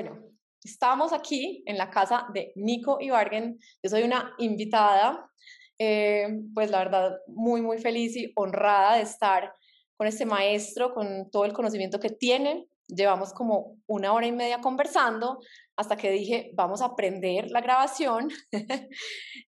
[0.00, 0.16] Bueno,
[0.62, 3.58] estamos aquí en la casa de Nico Ibargen.
[3.82, 5.28] Yo soy una invitada,
[5.76, 9.52] eh, pues la verdad, muy, muy feliz y honrada de estar
[9.96, 12.68] con este maestro, con todo el conocimiento que tiene.
[12.86, 15.40] Llevamos como una hora y media conversando
[15.76, 18.28] hasta que dije, vamos a aprender la grabación.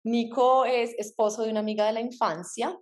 [0.04, 2.76] Nico es esposo de una amiga de la infancia.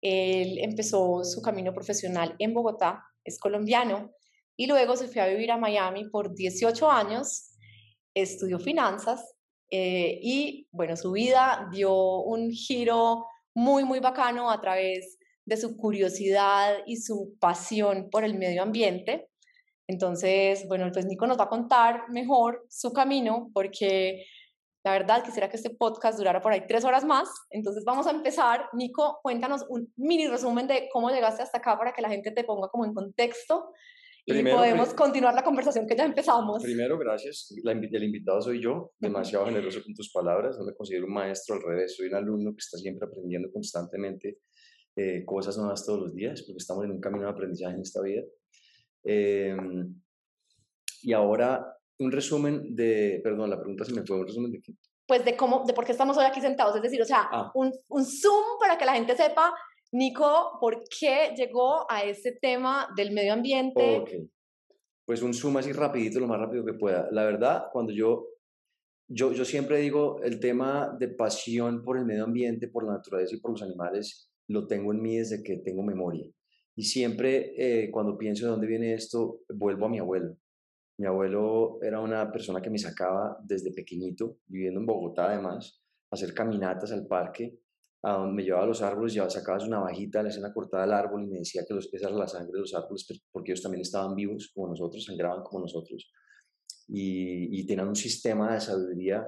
[0.00, 4.10] Él empezó su camino profesional en Bogotá, es colombiano,
[4.60, 7.56] y luego se fue a vivir a Miami por 18 años,
[8.12, 9.34] estudió finanzas
[9.70, 13.24] eh, y bueno, su vida dio un giro
[13.54, 19.30] muy, muy bacano a través de su curiosidad y su pasión por el medio ambiente.
[19.86, 24.26] Entonces, bueno, pues Nico nos va a contar mejor su camino porque
[24.84, 27.30] la verdad quisiera que este podcast durara por ahí tres horas más.
[27.48, 28.68] Entonces vamos a empezar.
[28.74, 32.44] Nico, cuéntanos un mini resumen de cómo llegaste hasta acá para que la gente te
[32.44, 33.72] ponga como en contexto
[34.26, 36.62] y podemos continuar la conversación que ya empezamos.
[36.62, 37.54] Primero, gracias.
[37.62, 40.58] La, el invitado soy yo, demasiado generoso con tus palabras.
[40.58, 44.38] No me considero un maestro, al revés, soy un alumno que está siempre aprendiendo constantemente
[44.96, 48.02] eh, cosas nuevas todos los días, porque estamos en un camino de aprendizaje en esta
[48.02, 48.22] vida.
[49.04, 49.94] Em,
[51.02, 54.74] y ahora, un resumen de, perdón, la pregunta se me fue, un resumen de qué?
[55.06, 57.50] Pues de cómo, de por qué estamos hoy aquí sentados, es decir, o sea, ah.
[57.54, 59.52] un, un zoom para que la gente sepa
[59.92, 63.98] Nico, ¿por qué llegó a este tema del medio ambiente?
[63.98, 64.10] Ok,
[65.04, 67.08] pues un zoom así rapidito, lo más rápido que pueda.
[67.10, 68.28] La verdad, cuando yo,
[69.08, 73.34] yo, yo siempre digo, el tema de pasión por el medio ambiente, por la naturaleza
[73.34, 76.26] y por los animales, lo tengo en mí desde que tengo memoria.
[76.76, 80.36] Y siempre eh, cuando pienso de dónde viene esto, vuelvo a mi abuelo.
[80.98, 86.14] Mi abuelo era una persona que me sacaba desde pequeñito, viviendo en Bogotá además, a
[86.14, 87.58] hacer caminatas al parque
[88.02, 91.24] me llevaba a los árboles, ya sacabas una vajita, le hacían la cortada del árbol
[91.24, 93.82] y me decía que los, esa era la sangre de los árboles porque ellos también
[93.82, 96.10] estaban vivos como nosotros, sangraban como nosotros
[96.88, 99.26] y, y tenían un sistema de sabiduría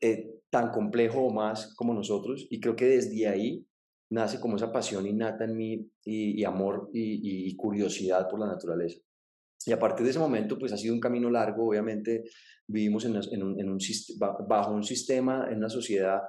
[0.00, 3.64] eh, tan complejo o más como nosotros y creo que desde ahí
[4.10, 9.00] nace como esa pasión innata en mí y, amor y, curiosidad por la naturaleza.
[9.64, 12.24] Y a partir de ese momento, pues ha sido un camino largo, obviamente
[12.66, 13.78] vivimos en, en un,
[14.46, 16.20] bajo un sistema, en una sociedad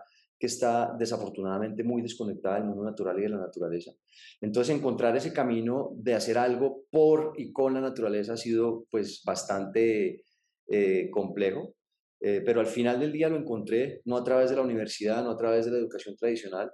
[0.43, 3.93] que está desafortunadamente muy desconectada del mundo natural y de la naturaleza.
[4.41, 9.23] Entonces, encontrar ese camino de hacer algo por y con la naturaleza ha sido pues
[9.25, 10.25] bastante
[10.67, 11.75] eh, complejo,
[12.19, 15.29] eh, pero al final del día lo encontré no a través de la universidad, no
[15.31, 16.69] a través de la educación tradicional,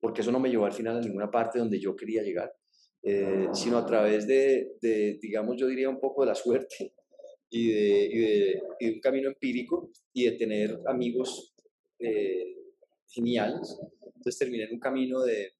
[0.00, 2.50] porque eso no me llevó al final a ninguna parte donde yo quería llegar,
[3.02, 4.78] eh, sino a través de,
[5.20, 6.94] digamos, yo diría un poco de la suerte
[7.50, 8.62] y de,
[8.94, 11.54] un camino empírico y de tener amigos
[13.10, 13.78] geniales.
[14.04, 15.52] Entonces terminé en un camino de,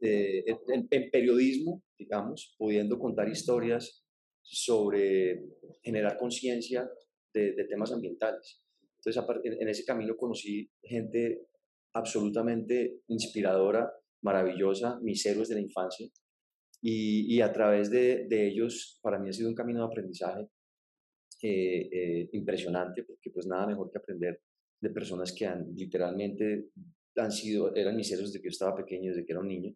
[0.00, 4.04] en, periodismo, digamos, pudiendo contar historias
[4.42, 5.44] sobre
[5.82, 6.88] generar conciencia
[7.32, 8.62] de, temas ambientales.
[8.98, 11.46] Entonces, en ese camino conocí gente
[11.94, 16.08] absolutamente inspiradora, maravillosa, mis héroes de la infancia,
[16.84, 20.48] y, a través de, ellos, para mí ha sido un camino de aprendizaje
[21.42, 24.40] eh, eh, impresionante, porque pues nada mejor que aprender
[24.82, 26.66] de personas que han literalmente
[27.16, 29.74] han sido, eran mis héroes desde que yo estaba pequeño, desde que era un niño.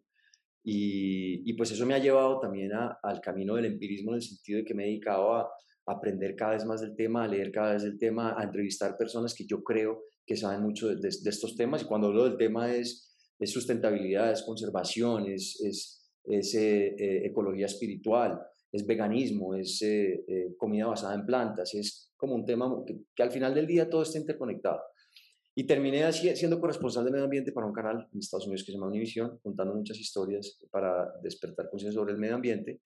[0.63, 4.59] Y, y pues eso me ha llevado también al camino del empirismo en el sentido
[4.59, 5.49] de que me he dedicado a,
[5.89, 9.33] aprender cada vez más del tema, a leer cada vez del tema, a entrevistar personas
[9.33, 11.81] que yo creo que saben mucho de, estos temas.
[11.81, 17.67] Y cuando hablo del tema es, es sustentabilidad, es conservación, es, es, eh, eh, ecología
[17.67, 18.37] espiritual,
[18.69, 20.25] es veganismo, es eh,
[20.57, 24.01] comida basada en plantas, es como un tema que, que, al final del día todo
[24.01, 24.81] está interconectado.
[25.59, 28.71] Y terminé así, siendo corresponsal de medio ambiente para un canal en Estados Unidos que
[28.71, 32.81] se llama Univision, contando muchas historias para despertar conciencia sobre el medio ambiente.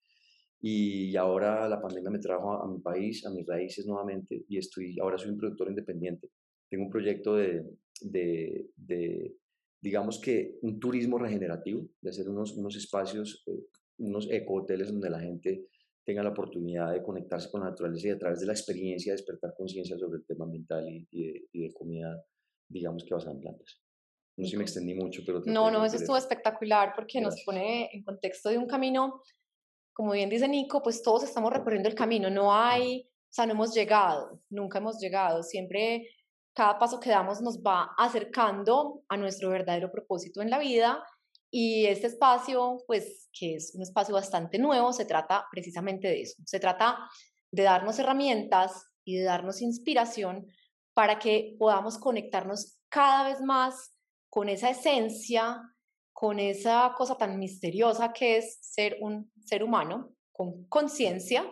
[0.61, 4.97] Y ahora la pandemia me trajo a, mi país, a mis raíces nuevamente, y estoy,
[5.01, 6.29] ahora soy un productor independiente.
[6.69, 7.61] Tengo un proyecto de,
[8.03, 9.35] de, de
[9.81, 13.65] digamos que un turismo regenerativo, de hacer unos, unos espacios, eh,
[13.97, 15.67] unos eco-hoteles donde la gente
[16.05, 19.55] tenga la oportunidad de conectarse con la naturaleza y a través de la experiencia despertar
[19.57, 22.23] conciencia sobre el tema ambiental y, de, y de comida
[22.71, 23.81] digamos que basada en plantas.
[24.37, 25.41] No sé si me extendí mucho, pero...
[25.45, 29.21] No, no, eso estuvo espectacular porque nos pone en contexto de un camino,
[29.93, 33.51] como bien dice Nico, pues todos estamos recorriendo el camino, no hay, o sea, no
[33.51, 36.07] hemos llegado, nunca hemos llegado, siempre
[36.53, 41.03] cada paso que damos nos va acercando a nuestro verdadero propósito en la vida
[41.49, 46.41] y este espacio, pues que es un espacio bastante nuevo, se trata precisamente de eso,
[46.45, 46.97] se trata
[47.51, 50.47] de darnos herramientas y de darnos inspiración
[51.01, 53.91] para que podamos conectarnos cada vez más
[54.29, 55.59] con esa esencia,
[56.13, 61.51] con esa cosa tan misteriosa que es ser un ser humano con conciencia,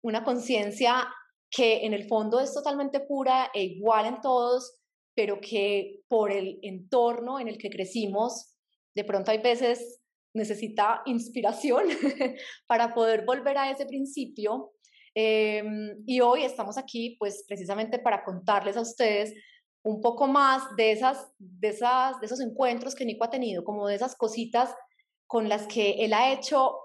[0.00, 1.06] una conciencia
[1.50, 4.78] que en el fondo es totalmente pura e igual en todos,
[5.14, 8.56] pero que por el entorno en el que crecimos,
[8.94, 10.00] de pronto hay veces
[10.32, 11.84] necesita inspiración
[12.66, 14.72] para poder volver a ese principio.
[15.14, 19.34] Em, y hoy estamos aquí pues precisamente para contarles a ustedes
[19.82, 23.88] un poco más de, esas, de, esas, de esos encuentros que Nico ha tenido, como
[23.88, 24.74] de esas cositas
[25.26, 26.76] con las que él ha hecho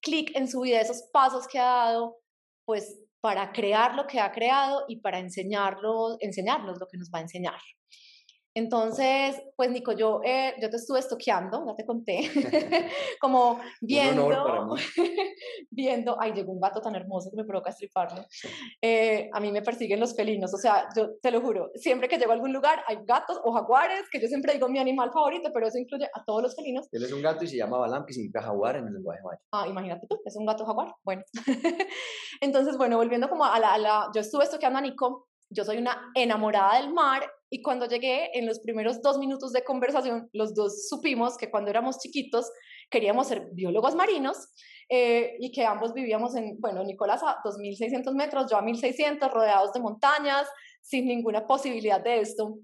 [0.00, 2.18] clic en su vida, esos pasos que ha dado,
[2.64, 7.18] pues para crear lo que ha creado y para enseñarlo, enseñarnos lo que nos va
[7.18, 7.60] a enseñar.
[8.54, 12.20] Entonces, pues Nico, yo, eh, yo te estuve estoqueando, ya te conté,
[13.20, 14.76] como viendo,
[15.70, 18.26] viendo, ay, llegó un gato tan hermoso que me provoca estriparlo.
[18.80, 22.18] Eh, a mí me persiguen los felinos, o sea, yo te lo juro, siempre que
[22.18, 25.50] llego a algún lugar hay gatos o jaguares, que yo siempre digo mi animal favorito,
[25.52, 26.88] pero eso incluye a todos los felinos.
[26.92, 29.40] Él es un gato y se llama Balam, que significa jaguar en el lenguaje maya.
[29.52, 31.22] Ah, imagínate tú, es un gato jaguar, bueno.
[32.42, 35.78] Entonces, bueno, volviendo como a la, a la yo estuve estoqueando a Nico, yo soy
[35.78, 37.22] una enamorada del mar
[37.54, 41.68] y cuando llegué, en los primeros dos minutos de conversación, los dos supimos que cuando
[41.68, 42.50] éramos chiquitos
[42.90, 44.38] queríamos ser biólogos marinos
[44.88, 49.74] eh, y que ambos vivíamos en, bueno, Nicolás a 2.600 metros, yo a 1.600, rodeados
[49.74, 50.48] de montañas,
[50.80, 52.56] sin ninguna posibilidad de esto.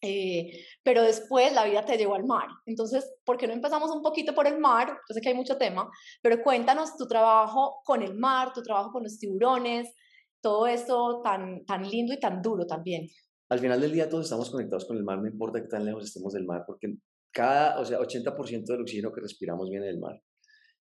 [0.00, 2.48] Eh, pero después la vida te llevó al mar.
[2.64, 4.88] Entonces, ¿por qué no empezamos un poquito por el mar?
[5.10, 5.90] Yo sé que hay mucho tema,
[6.22, 9.92] pero cuéntanos tu trabajo con el mar, tu trabajo con los tiburones,
[10.40, 13.10] todo esto tan, tan lindo y tan duro también
[13.52, 16.04] al final del día todos estamos conectados con el mar, no importa qué tan lejos
[16.06, 16.96] estemos del mar, porque
[17.30, 20.18] cada, o sea, 80% del oxígeno que respiramos viene del mar.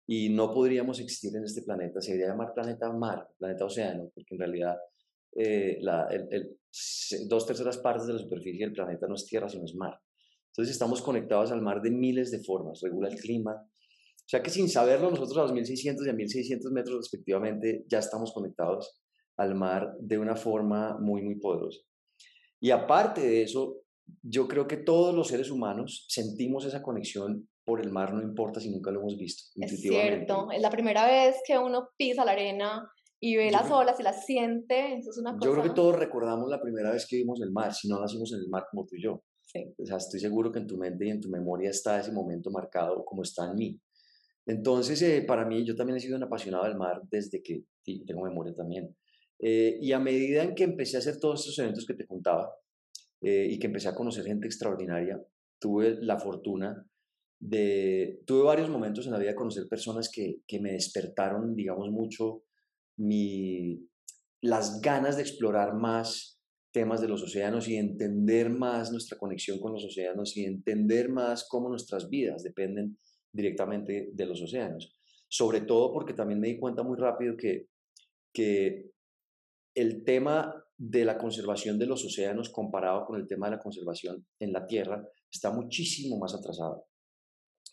[0.07, 4.33] Y no podríamos existir en este planeta, se debería llamar planeta mar, planeta océano, porque
[4.33, 4.77] en realidad
[5.35, 6.57] eh, la, el,
[7.27, 9.99] dos terceras partes de la superficie del planeta no es tierra, sino es mar.
[10.47, 13.53] Entonces estamos conectados al mar de miles de formas, regula el clima.
[13.53, 18.33] O sea que sin saberlo, nosotros a 2.600 y a 1.600 metros respectivamente ya estamos
[18.33, 19.03] conectados
[19.37, 21.81] al mar de una forma muy, muy poderosa.
[22.65, 23.83] Y aparte de eso,
[24.23, 28.59] yo creo que todos los seres humanos sentimos esa conexión por el mar, no importa
[28.59, 29.51] si nunca lo hemos visto.
[29.61, 32.89] Es cierto, es la primera vez que uno pisa la arena
[33.19, 35.45] y ve las olas y las siente, eso es una cosa...
[35.45, 38.33] Yo creo que todos recordamos la primera vez que vimos el mar, si no nacimos
[38.33, 39.21] en el mar como tú y yo.
[39.43, 39.71] Sí.
[39.77, 42.49] O sea, estoy seguro que en tu mente y en tu memoria está ese momento
[42.49, 43.79] marcado como está en mí.
[44.47, 48.03] Entonces, eh, para mí, yo también he sido un apasionado del mar desde que sí,
[48.07, 48.95] tengo memoria también.
[49.39, 52.53] Eh, y a medida en que empecé a hacer todos estos eventos que te contaba
[53.21, 55.21] eh, y que empecé a conocer gente extraordinaria,
[55.59, 56.85] tuve la fortuna
[57.39, 61.91] de, tuve varios momentos en la vida de conocer personas que, que me despertaron, digamos,
[61.91, 62.43] mucho
[62.97, 63.87] mi,
[64.41, 66.39] las ganas de explorar más
[66.71, 71.47] temas de los océanos y entender más nuestra conexión con los océanos y entender más
[71.49, 72.97] cómo nuestras vidas dependen
[73.31, 74.93] directamente de los océanos.
[75.27, 77.67] Sobre todo porque también me di cuenta muy rápido que,
[78.33, 78.91] que
[79.75, 84.25] el tema de la conservación de los océanos comparado con el tema de la conservación
[84.39, 86.85] en la Tierra está muchísimo más atrasado.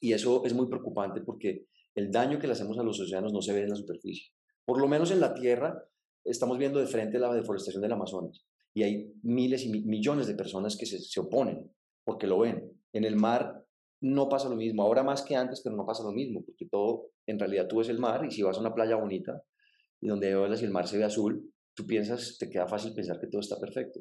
[0.01, 3.41] Y eso es muy preocupante porque el daño que le hacemos a los océanos no
[3.41, 4.33] se ve en la superficie.
[4.65, 5.83] Por lo menos en la Tierra
[6.25, 8.45] estamos viendo de frente la deforestación del Amazonas
[8.75, 11.71] y hay miles y millones de personas que se, oponen
[12.05, 12.73] porque lo ven.
[12.93, 13.65] En el mar
[14.01, 17.11] no pasa lo mismo, ahora más que antes, pero no pasa lo mismo, porque todo,
[17.27, 19.43] en realidad tú ves el mar y si vas a una playa bonita
[20.01, 23.27] y donde y el mar se ve azul, tú piensas, te queda fácil pensar que
[23.27, 24.01] todo está perfecto.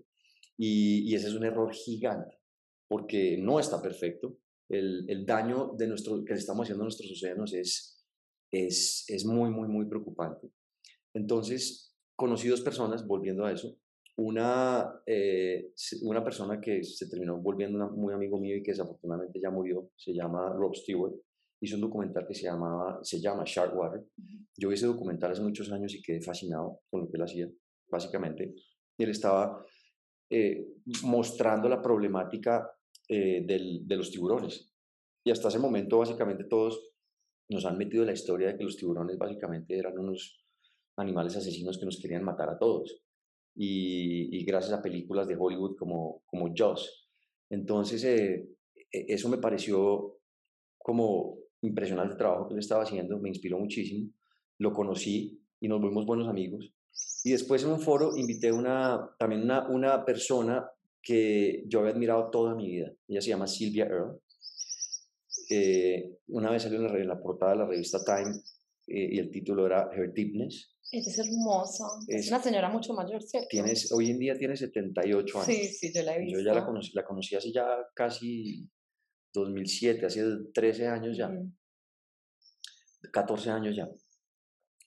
[0.57, 2.39] Y, ese es un error gigante,
[2.87, 4.37] porque no está perfecto.
[4.69, 8.05] El, el, daño de nuestro, que le estamos haciendo a nuestros océanos es,
[8.51, 10.49] es, es muy, muy, muy preocupante.
[11.13, 13.75] Entonces, conocí dos personas, volviendo a eso,
[14.17, 15.71] una, eh,
[16.03, 20.13] una persona que se terminó volviendo muy amigo mío y que desafortunadamente ya murió, se
[20.13, 21.15] llama Rob Stewart,
[21.61, 24.03] hizo un documental que se, llamaba, se llama Sharkwater.
[24.57, 27.49] Yo vi ese documental hace muchos años y quedé fascinado con lo que él hacía
[27.91, 28.55] básicamente.
[28.97, 29.63] Él estaba
[30.29, 30.65] eh,
[31.03, 32.71] mostrando la problemática
[33.07, 34.73] eh, de los tiburones.
[35.23, 36.93] Y hasta ese momento, básicamente, todos
[37.49, 40.41] nos han metido en la historia de que los tiburones básicamente eran unos
[40.97, 43.03] animales asesinos que nos querían matar a todos.
[43.55, 47.09] Y, gracias a películas de Hollywood como, como Jaws.
[47.49, 48.47] Entonces, eh,
[48.91, 50.17] e, eso me pareció
[50.77, 54.09] como impresionante el trabajo que él estaba haciendo, me inspiró muchísimo.
[54.57, 56.73] Lo conocí y nos volvimos buenos amigos.
[57.23, 60.69] Y después en un foro invité una, también una, una persona
[61.01, 62.91] que yo había admirado toda mi vida.
[63.07, 64.19] Ella se llama Sylvia Earle.
[65.49, 68.35] Eh, una vez salió en la, portada de la revista Time
[68.87, 70.75] eh, y el título era Her Deepness.
[70.91, 71.85] Ella es hermosa.
[72.07, 73.47] Es, una señora mucho mayor, ¿cierto?
[73.49, 75.45] Tienes, hoy en día tiene 78 años.
[75.45, 76.39] Sí, sí, yo la he visto.
[76.39, 78.69] Yo ya la conocí, la conocí hace ya casi
[79.33, 81.31] 2007, hace 13 años ya.
[83.11, 83.89] 14 años ya.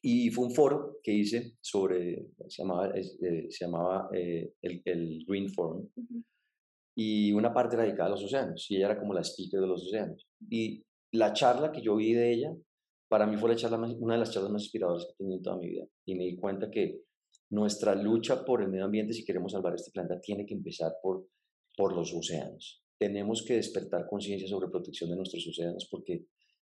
[0.06, 5.25] Y fue un foro que hice sobre, se llamaba, eh, se llamaba eh, el, el,
[5.26, 5.88] Green Forum,
[6.94, 9.66] y una parte era dedicada a los océanos, y ella era como la speaker de
[9.66, 10.26] los océanos.
[10.50, 12.54] Y la charla que yo vi de ella,
[13.08, 15.42] para mí fue la charla una de las charlas más inspiradoras que he tenido en
[15.42, 15.87] toda mi vida.
[16.04, 17.00] Y me di cuenta que
[17.50, 21.26] nuestra lucha por el medio ambiente, si queremos salvar este planeta, tiene que empezar por,
[21.78, 22.84] por los océanos.
[22.99, 26.26] Tenemos que despertar conciencia sobre protección de nuestros océanos porque,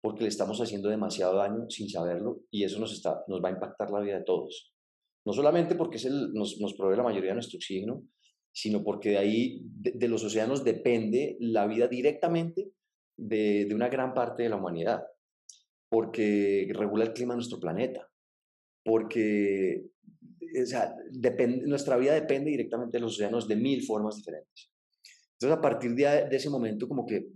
[0.01, 3.53] porque le estamos haciendo demasiado daño sin saberlo y eso nos, está, nos va a
[3.53, 4.73] impactar la vida de todos.
[5.27, 8.05] No solamente porque es el, nos, nos provee la mayoría de nuestro oxígeno,
[8.53, 12.73] sino porque de ahí, de, los océanos, depende la vida directamente
[13.17, 15.03] de, de, una gran parte de la humanidad,
[15.91, 18.09] porque regula el clima de nuestro planeta,
[18.85, 19.85] porque
[20.63, 24.71] o sea, depende, nuestra vida depende directamente de los océanos de mil formas diferentes.
[25.33, 27.29] Entonces, a partir de, de ese momento, como que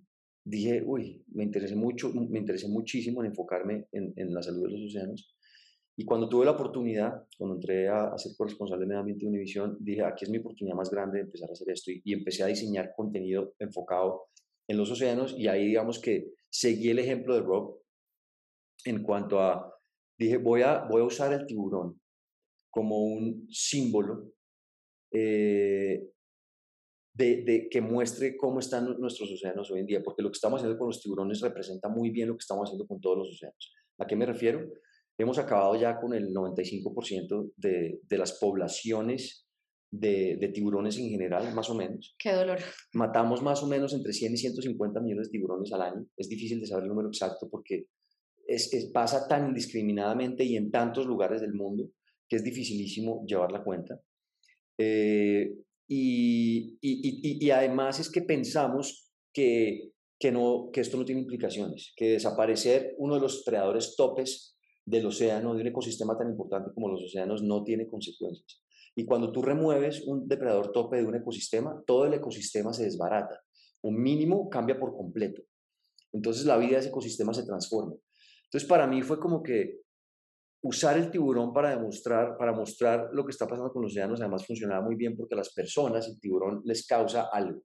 [0.44, 4.72] dije, uy, me interesé mucho, me interesé muchísimo en enfocarme en, en la salud de
[4.72, 5.36] los océanos
[5.96, 9.76] y cuando tuve la oportunidad, cuando entré a, ser corresponsal de medio ambiente de Univisión,
[9.78, 11.90] dije, aquí es mi oportunidad más grande de empezar a hacer esto.
[11.90, 14.28] Y, empecé a diseñar contenido enfocado
[14.66, 15.34] en los océanos.
[15.38, 17.78] Y ahí digamos que seguí el ejemplo de Rob
[18.84, 19.72] en cuanto a,
[20.18, 22.00] dije, voy a, voy a usar el tiburón
[22.70, 24.32] como un símbolo
[25.12, 26.08] eh,
[27.14, 30.60] de, de, que muestre cómo están nuestros océanos hoy en día, porque lo que estamos
[30.60, 33.74] haciendo con los tiburones representa muy bien lo que estamos haciendo con todos los océanos.
[33.98, 34.66] ¿A qué me refiero?
[35.18, 39.46] Hemos acabado ya con el 95% de, de, las poblaciones
[39.90, 42.16] de, de, tiburones en general, más o menos.
[42.18, 42.58] Qué dolor.
[42.94, 46.06] Matamos más o menos entre 100 y 150 millones de tiburones al año.
[46.16, 47.86] Es difícil de saber el número exacto porque
[48.46, 51.90] es, es, pasa tan indiscriminadamente y en tantos lugares del mundo
[52.26, 54.00] que es dificilísimo llevar la cuenta.
[54.78, 55.52] Eh,
[55.94, 61.92] y, y, y, además es que pensamos que, que, no, que esto no tiene implicaciones,
[61.94, 64.56] que desaparecer uno de los predadores topes
[64.86, 68.62] del océano, de un ecosistema tan importante como los océanos, no tiene consecuencias.
[68.96, 73.42] Y cuando tú remueves un depredador tope de un ecosistema, todo el ecosistema se desbarata.
[73.82, 75.42] Un mínimo cambia por completo.
[76.10, 77.94] Entonces la vida de ese ecosistema se transforma.
[78.44, 79.80] Entonces para mí fue como que
[80.62, 84.46] usar el tiburón para demostrar, para mostrar lo que está pasando con los océanos, además
[84.46, 87.62] funcionaba muy bien porque a las personas el tiburón les causa algo.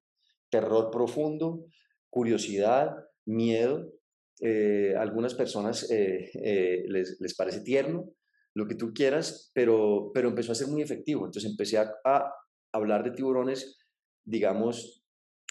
[0.50, 1.66] Terror profundo,
[2.10, 3.94] curiosidad, miedo,
[4.40, 8.12] eh, algunas personas eh, eh, les, les, parece tierno,
[8.54, 11.26] lo que tú quieras, pero, pero empezó a ser muy efectivo.
[11.26, 12.32] Entonces empecé a, a
[12.72, 13.78] hablar de tiburones,
[14.24, 15.04] digamos,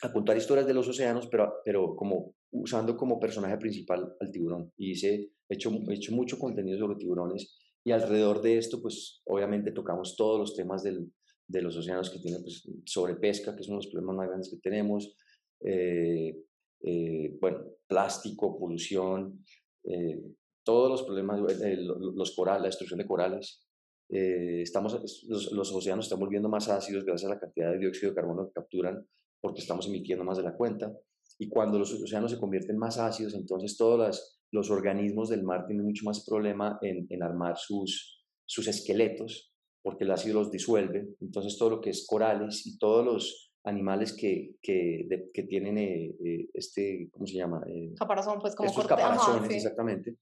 [0.03, 4.73] a contar historias de los océanos, pero, pero como usando como personaje principal al tiburón.
[4.77, 9.23] Y hice, he hecho, he hecho mucho contenido sobre tiburones y alrededor de esto, pues
[9.27, 11.13] obviamente tocamos todos los temas del,
[11.47, 14.27] de los océanos que tienen pues, sobre pesca, que es uno de los problemas más
[14.29, 15.17] grandes que tenemos,
[15.61, 16.37] eh,
[16.83, 19.45] eh, bueno, plástico, polución,
[19.85, 20.21] eh,
[20.65, 23.63] todos los problemas, eh, los corales, la destrucción de corales.
[24.09, 28.17] estamos, los, los, océanos están volviendo más ácidos gracias a la cantidad de dióxido de
[28.17, 29.05] carbono que capturan
[29.41, 30.93] porque estamos emitiendo más de la cuenta.
[31.39, 35.67] Y cuando los océanos se convierten más ácidos, entonces todos los, los organismos del mar
[35.67, 39.53] tienen mucho más problema en, en armar sus, sus esqueletos
[39.87, 41.15] porque el ácido los disuelve.
[41.21, 46.17] Entonces todo lo que es corales y todos los animales que, que, que tienen eh,
[46.25, 47.63] eh, este, ¿cómo se llama?
[47.69, 50.17] Eh, Caparazón, pues como estos caparazones, exactamente,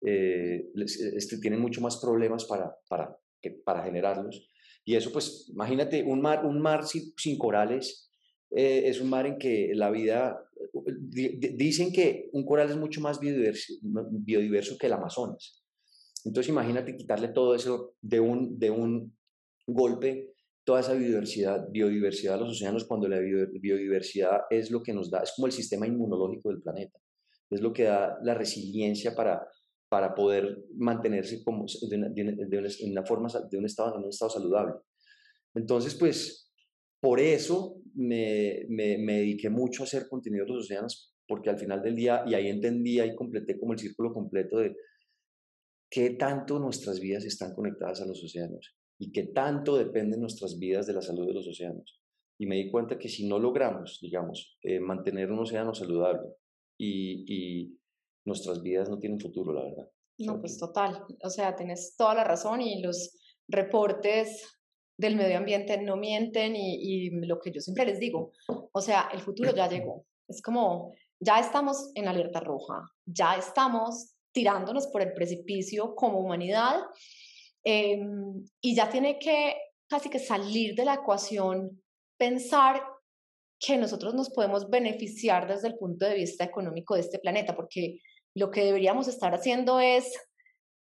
[0.00, 4.50] este, tienen mucho más problemas para, para, que, para generarlos.
[4.84, 8.07] Y eso, pues, imagínate, un mar, un mar sin, sin corales
[8.50, 10.38] es un mar en que la vida,
[10.82, 15.62] dicen que un coral es mucho más biodiverso, que el Amazonas.
[16.24, 19.16] Entonces, imagínate quitarle todo eso de un, de un
[19.66, 20.32] golpe
[20.68, 25.20] toda esa biodiversidad, biodiversidad de los océanos cuando la biodiversidad es lo que nos da,
[25.20, 26.98] es como el sistema inmunológico del planeta,
[27.48, 29.48] es lo que da la resiliencia para,
[29.88, 32.12] para poder mantenerse como de una,
[32.90, 34.74] una, forma, de un estado, en un estado saludable.
[35.54, 36.47] Entonces, pues,
[37.00, 41.58] por eso me, me, me dediqué mucho a hacer contenido de los océanos, porque al
[41.58, 44.74] final del día, y ahí entendí, ahí completé como el círculo completo de
[45.90, 50.86] qué tanto nuestras vidas están conectadas a los océanos y que tanto dependen nuestras vidas
[50.86, 52.00] de la salud de los océanos.
[52.40, 56.28] Y me di cuenta que si no logramos, digamos, eh, mantener un océano saludable
[56.78, 57.78] y, y,
[58.24, 59.90] nuestras vidas no tienen futuro, la verdad.
[60.18, 61.02] No, pues total.
[61.22, 63.16] O sea, tienes toda la razón y los
[63.48, 64.57] reportes
[64.98, 68.32] del medio ambiente no mienten y, lo que yo siempre les digo,
[68.72, 70.04] o sea, el futuro ya llegó.
[70.28, 76.80] Es como, ya estamos en alerta roja, ya estamos tirándonos por el precipicio como humanidad
[77.70, 79.56] Em, y ya tiene que
[79.90, 81.82] casi que salir de la ecuación
[82.16, 82.82] pensar
[83.58, 88.00] que nosotros nos podemos beneficiar desde el punto de vista económico de este planeta, porque
[88.34, 90.12] lo que deberíamos estar haciendo es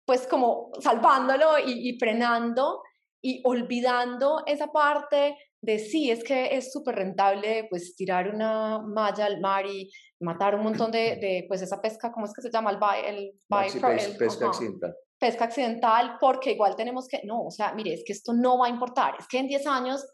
[0.05, 2.83] pues como salvándolo y, y frenando
[3.23, 9.27] y olvidando esa parte de sí, es que es súper rentable pues tirar una malla
[9.27, 12.51] al mar y matar un montón de, de pues esa pesca, ¿cómo es que se
[12.51, 12.73] llama?
[13.07, 14.95] El, el, el pesca accidental.
[15.19, 18.67] Pesca accidental, porque igual tenemos que, no, o sea, mire, es que esto no va
[18.67, 20.05] a importar, es que en 10 años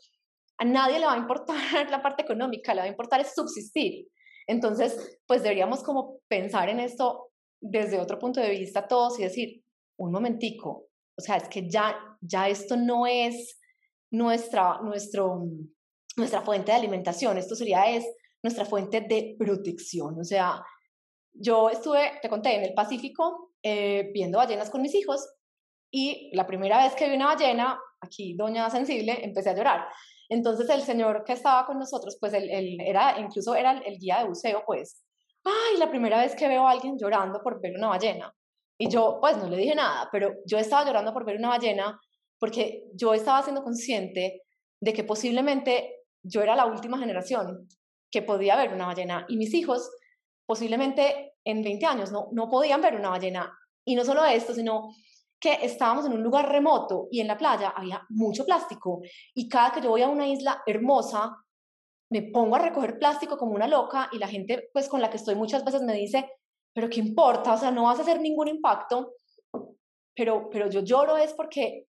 [0.58, 1.56] a nadie le va a importar
[1.90, 4.06] la parte económica, le va a importar es subsistir.
[4.46, 9.62] Entonces, pues deberíamos como pensar en esto desde otro punto de vista todos y decir,
[9.98, 13.58] un momentico, o sea, es que ya, ya esto no es
[14.10, 15.44] nuestra, nuestro,
[16.16, 18.06] nuestra fuente de alimentación, esto sería es
[18.42, 20.18] nuestra fuente de protección.
[20.20, 20.62] O sea,
[21.32, 25.26] yo estuve, te conté, en el Pacífico eh, viendo ballenas con mis hijos
[25.90, 29.88] y la primera vez que vi una ballena, aquí doña sensible, empecé a llorar.
[30.28, 34.18] Entonces el señor que estaba con nosotros, pues él, era, incluso era el, el, guía
[34.18, 35.02] de buceo, pues,
[35.44, 38.32] ay, la primera vez que veo a alguien llorando por ver una ballena.
[38.76, 41.98] Y yo, pues no le dije nada, pero yo estaba llorando por ver una ballena
[42.38, 44.42] porque yo estaba siendo consciente
[44.80, 47.68] de que posiblemente yo era la última generación
[48.10, 49.90] que podía ver una ballena y mis hijos
[50.46, 53.52] posiblemente en 20 años no, no podían ver una ballena.
[53.86, 54.88] Y no solo esto, sino
[55.40, 59.00] que estábamos en un lugar remoto y en la playa había mucho plástico
[59.34, 61.36] y cada que yo voy a una isla hermosa
[62.10, 65.18] me pongo a recoger plástico como una loca y la gente pues con la que
[65.18, 66.28] estoy muchas veces me dice,
[66.74, 67.54] pero ¿qué importa?
[67.54, 69.14] O sea, no vas a hacer ningún impacto.
[70.14, 71.87] Pero, pero yo lloro es porque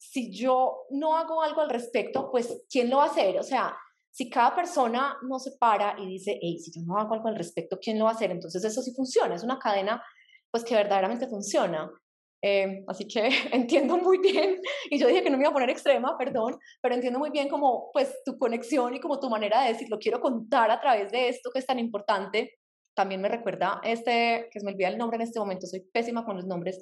[0.00, 3.38] si yo no hago algo al respecto, pues ¿quién lo va a hacer?
[3.38, 3.76] O sea,
[4.10, 7.36] si cada persona no se para y dice, hey, si yo no hago algo al
[7.36, 8.30] respecto, ¿quién lo va a hacer?
[8.30, 10.02] Entonces eso sí funciona, es una cadena
[10.50, 11.90] pues que verdaderamente funciona.
[12.42, 15.68] Eh, así que entiendo muy bien, y yo dije que no me iba a poner
[15.68, 19.74] extrema, perdón, pero entiendo muy bien como pues tu conexión y como tu manera de
[19.74, 22.58] decir, lo quiero contar a través de esto que es tan importante
[22.94, 26.24] también me recuerda este, que se me olvida el nombre en este momento, soy pésima
[26.24, 26.80] con los nombres,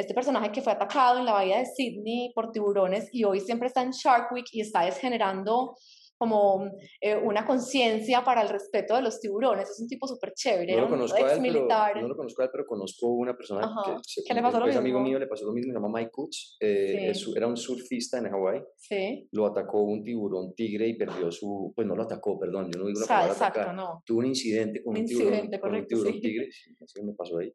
[0.00, 3.68] este personaje que fue atacado en la bahía de Sydney por tiburones y hoy siempre
[3.68, 5.74] está en Shark Week y está generando
[6.20, 9.70] como eh, una conciencia para el respeto de los tiburones.
[9.70, 10.76] Es un tipo súper chévere.
[10.76, 13.66] No lo, conozco a él, pero, no lo conozco a él, pero conozco una persona
[13.86, 14.80] que, ¿Qué le pasó lo mismo?
[14.80, 18.28] amigo mío, le pasó lo mismo, se llama Mike Kutz, eh, era un surfista en
[18.28, 18.60] Hawái.
[18.76, 19.28] Sí.
[19.32, 22.86] Lo atacó un tiburón tigre y perdió su, pues no lo atacó, perdón, yo no
[22.88, 23.74] digo la palabra exacto, atacar.
[23.74, 24.02] No.
[24.04, 27.50] Tuvo un incidente con un, tiburón, con un tiburón tigre, sí, me pasó ahí,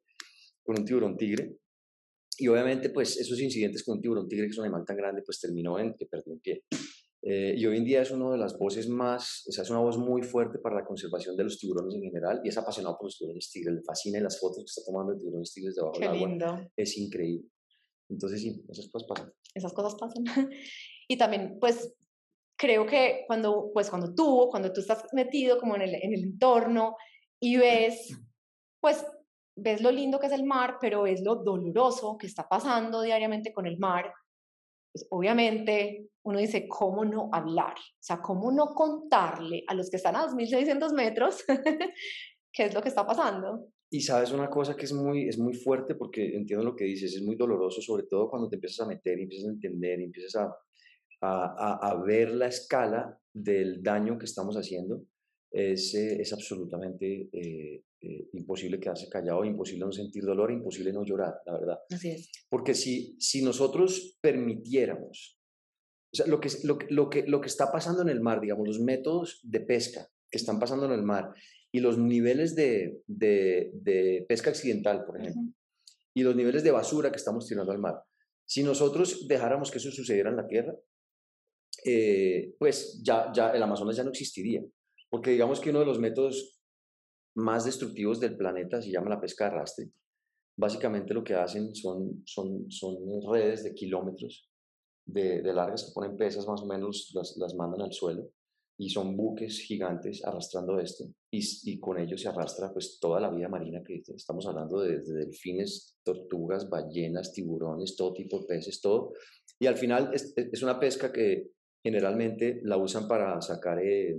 [0.63, 1.55] con un tiburón tigre.
[2.37, 5.21] Y obviamente, pues esos incidentes con un tiburón tigre, que es un animal tan grande,
[5.25, 6.63] pues terminó en que perdió un pie.
[7.27, 9.79] Eh, y hoy en día es una de las voces más, o sea, es una
[9.79, 13.07] voz muy fuerte para la conservación de los tiburones en general y es apasionado por
[13.07, 13.73] los tiburones tigres.
[13.73, 16.45] Le fascina las fotos que está tomando de tiburones tigres debajo Qué del lindo.
[16.45, 16.71] agua.
[16.77, 17.49] Es increíble.
[18.09, 19.33] Entonces, sí, esas cosas pasan.
[19.55, 20.23] Esas cosas pasan.
[21.07, 21.95] y también, pues,
[22.55, 26.23] creo que cuando, pues, cuando tú, cuando tú estás metido como en el, en el
[26.25, 26.95] entorno
[27.39, 28.15] y ves,
[28.79, 29.03] pues,
[29.55, 33.53] ves lo lindo que es el mar, pero ves lo doloroso que está pasando diariamente
[33.53, 34.11] con el mar,
[34.91, 37.75] pues obviamente uno dice, ¿cómo no hablar?
[37.77, 41.43] O sea, ¿cómo no contarle a los que están a 2.600 metros
[42.53, 43.67] qué es lo que está pasando?
[43.89, 47.13] Y sabes una cosa que es muy, es muy fuerte porque entiendo lo que dices,
[47.13, 50.57] es muy doloroso, sobre todo cuando te empiezas a meter, empiezas a entender, empiezas a,
[51.21, 55.03] a, a, ver la escala del daño que estamos haciendo,
[55.51, 61.33] es, es absolutamente eh, eh, imposible quedarse callado, imposible no sentir dolor, imposible no llorar,
[61.45, 61.79] la verdad.
[61.89, 62.29] Así es.
[62.49, 65.39] Porque si, si nosotros permitiéramos,
[66.13, 68.67] o sea, lo que, lo, lo, que, lo que está pasando en el mar, digamos,
[68.67, 71.33] los métodos de pesca que están pasando en el mar
[71.71, 75.53] y los niveles de, de, de pesca accidental, por ejemplo, uh -huh.
[76.13, 77.95] y los niveles de basura que estamos tirando al mar,
[78.47, 80.73] si nosotros dejáramos que eso sucediera en la Tierra,
[81.83, 84.63] eh, pues ya, ya el Amazonas ya no existiría.
[85.09, 86.54] Porque digamos que uno de los métodos
[87.35, 89.91] más destructivos del planeta se llama la pesca de arrastre.
[90.57, 92.95] Básicamente lo que hacen son, son, son
[93.31, 94.49] redes de kilómetros
[95.05, 98.31] de, largas que ponen pesas más o menos, las, las, mandan al suelo
[98.77, 103.29] y son buques gigantes arrastrando esto y, y, con ello se arrastra pues toda la
[103.29, 108.81] vida marina que estamos hablando de, de, delfines, tortugas, ballenas, tiburones, todo tipo de peces,
[108.81, 109.13] todo.
[109.59, 111.51] Y al final es, es una pesca que
[111.83, 114.17] generalmente la usan para sacar eh,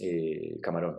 [0.00, 0.96] eh, camarón.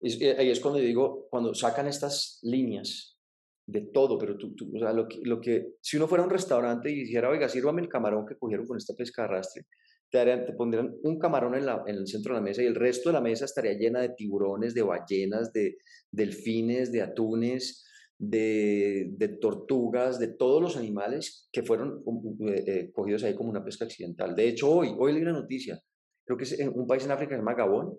[0.00, 3.18] Y ahí es cuando digo, cuando sacan estas líneas
[3.66, 7.04] de todo, pero tú, o sea, lo que, si uno fuera a un restaurante y
[7.04, 9.66] dijera, oiga, sírvame el camarón que cogieron con esta pesca de arrastre,
[10.10, 13.10] te, pondrían un camarón en, la, en el centro de la mesa y el resto
[13.10, 15.76] de la mesa estaría llena de tiburones, de ballenas, de
[16.10, 17.84] delfines, de atunes,
[18.18, 22.02] de, de tortugas, de todos los animales que fueron
[22.48, 24.34] eh, eh, cogidos ahí como una pesca accidental.
[24.34, 25.78] De hecho, hoy, hoy leí una noticia,
[26.24, 27.98] creo que es en un país en África que se llama Gabón,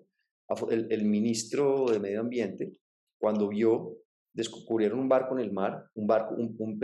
[0.70, 2.72] el, ministro de Medio Ambiente,
[3.18, 3.96] cuando vio
[4.32, 6.78] descubrieron un barco en el mar, un, barco, un, un,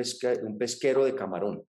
[0.58, 1.64] pesquero de camarón.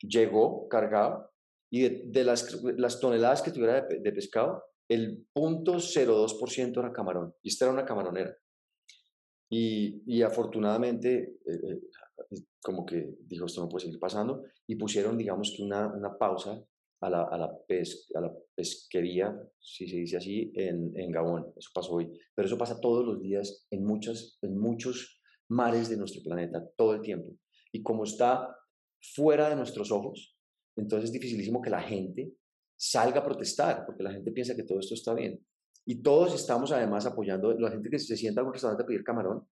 [0.00, 1.30] Llegó cargado
[1.70, 7.34] y de, las, las, toneladas que tuviera de, pescado, el 0.02% era camarón.
[7.42, 8.36] Y esta era una camaronera.
[9.50, 11.80] Y, y afortunadamente, eh, eh,
[12.60, 16.62] como que dijo, esto no puede seguir pasando, y pusieron, digamos que una, una pausa
[17.02, 21.52] a la, a, a la pesquería, si se dice así, en, en, Gabón.
[21.56, 22.10] Eso pasó hoy.
[22.34, 26.94] Pero eso pasa todos los días en, muchas, en muchos mares de nuestro planeta, todo
[26.94, 27.32] el tiempo.
[27.72, 28.56] Y como está
[29.00, 30.38] fuera de nuestros ojos,
[30.76, 32.32] entonces es dificilísimo que la gente
[32.76, 35.44] salga a protestar, porque la gente piensa que todo esto está bien.
[35.84, 39.02] Y todos estamos además apoyando, la gente que se sienta en un restaurante a pedir
[39.02, 39.46] camarón,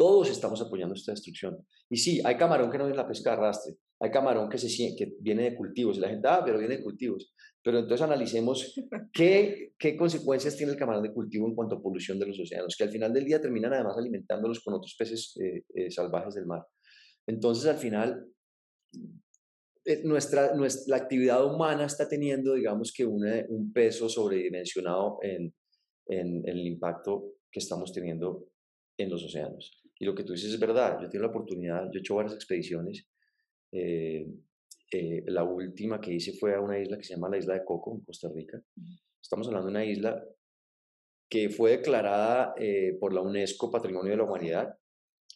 [0.00, 1.58] todos estamos apoyando esta destrucción.
[1.90, 4.96] Y sí, hay camarón que no viene la pesca de arrastre, hay camarón que, se,
[4.96, 7.34] que viene de cultivos, y la gente, ah, pero viene de cultivos.
[7.62, 8.74] Pero entonces analicemos
[9.12, 12.76] qué, qué consecuencias tiene el camarón de cultivo en cuanto a polución de los océanos,
[12.78, 16.46] que al final del día terminan además alimentándolos con otros peces eh, eh, salvajes del
[16.46, 16.66] mar.
[17.26, 18.26] Entonces, al final,
[19.84, 25.52] eh, nuestra, nuestra, la actividad humana está teniendo, digamos que un peso sobredimensionado en,
[26.06, 28.46] en, en el impacto que estamos teniendo
[28.96, 29.80] en los océanos.
[30.00, 32.34] Y lo que tú dices es verdad, yo tengo la oportunidad, yo he hecho varias
[32.34, 33.06] expediciones,
[33.70, 34.26] eh,
[34.90, 37.64] eh, la última que hice fue a una isla que se llama la isla de
[37.66, 38.60] Coco, en Costa Rica.
[39.20, 40.24] Estamos hablando de una isla
[41.28, 44.74] que fue declarada eh, por la UNESCO Patrimonio de la Humanidad.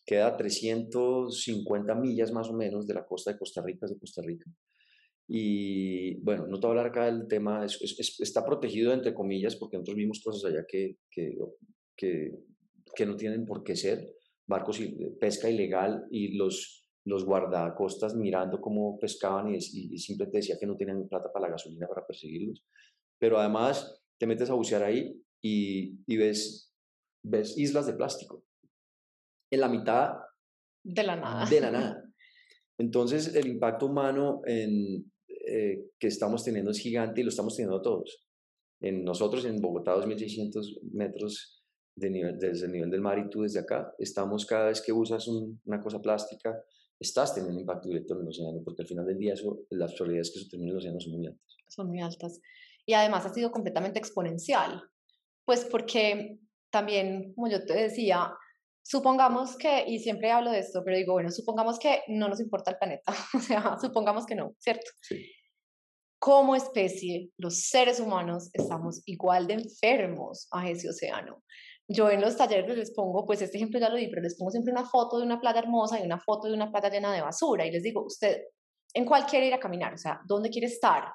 [0.06, 4.22] Queda a 350 millas más o menos de la costa de Costa Rica, de Costa
[4.22, 4.50] Rica.
[5.28, 9.76] Y bueno, no te voy a hablar acá del tema, está protegido entre comillas porque
[9.76, 11.36] nosotros vimos cosas allá que, que,
[11.94, 12.32] que,
[12.96, 14.14] que no tienen por qué ser
[14.46, 20.58] barcos de pesca ilegal y los, los guardacostas mirando cómo pescaban y, y, simplemente decía
[20.58, 22.64] que no tenían plata para la gasolina para perseguirlos.
[23.18, 26.72] Pero además te metes a bucear ahí y, y ves,
[27.22, 28.44] ves islas de plástico
[29.50, 30.12] en la mitad
[30.82, 31.46] de la nada.
[31.48, 32.04] De la nada.
[32.78, 37.80] Entonces el impacto humano en, eh, que estamos teniendo es gigante y lo estamos teniendo
[37.80, 38.26] todos.
[38.80, 41.63] En nosotros en Bogotá, 2.600 metros
[41.96, 45.26] nivel, desde el nivel del mar y tú desde acá, estamos cada vez que usas
[45.28, 46.62] una cosa plástica,
[46.98, 49.94] estás teniendo un impacto directo en el océano, porque al final del día eso, las
[49.94, 51.56] probabilidades que eso termine en el océano son muy altas.
[51.68, 52.40] Son muy altas.
[52.86, 54.82] Y además ha sido completamente exponencial,
[55.44, 56.38] pues porque
[56.70, 58.32] también, como yo te decía,
[58.82, 62.72] supongamos que, y siempre hablo de esto, pero digo, bueno, supongamos que no nos importa
[62.72, 64.90] el planeta, o sea, supongamos que no, ¿cierto?
[65.00, 65.30] Sí.
[66.18, 71.42] Como especie, los seres humanos estamos igual de enfermos a ese océano
[71.88, 74.50] yo en los talleres les pongo, pues este ejemplo ya lo di, pero les pongo
[74.50, 77.20] siempre una foto de una playa hermosa y una foto de una playa llena de
[77.20, 78.42] basura y les digo, usted,
[78.94, 79.94] ¿en cuál quiere ir a caminar?
[79.94, 81.12] O sea, ¿dónde quiere estar?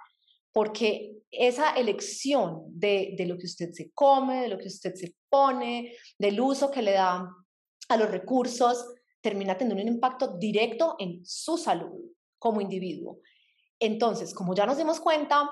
[0.52, 5.16] Porque esa elección de, de lo que usted se come, de lo que usted se
[5.30, 7.28] pone, del uso que le da
[7.90, 13.20] a los recursos, termina teniendo un impacto directo en su salud como individuo.
[13.80, 15.50] Entonces, como ya nos dimos cuenta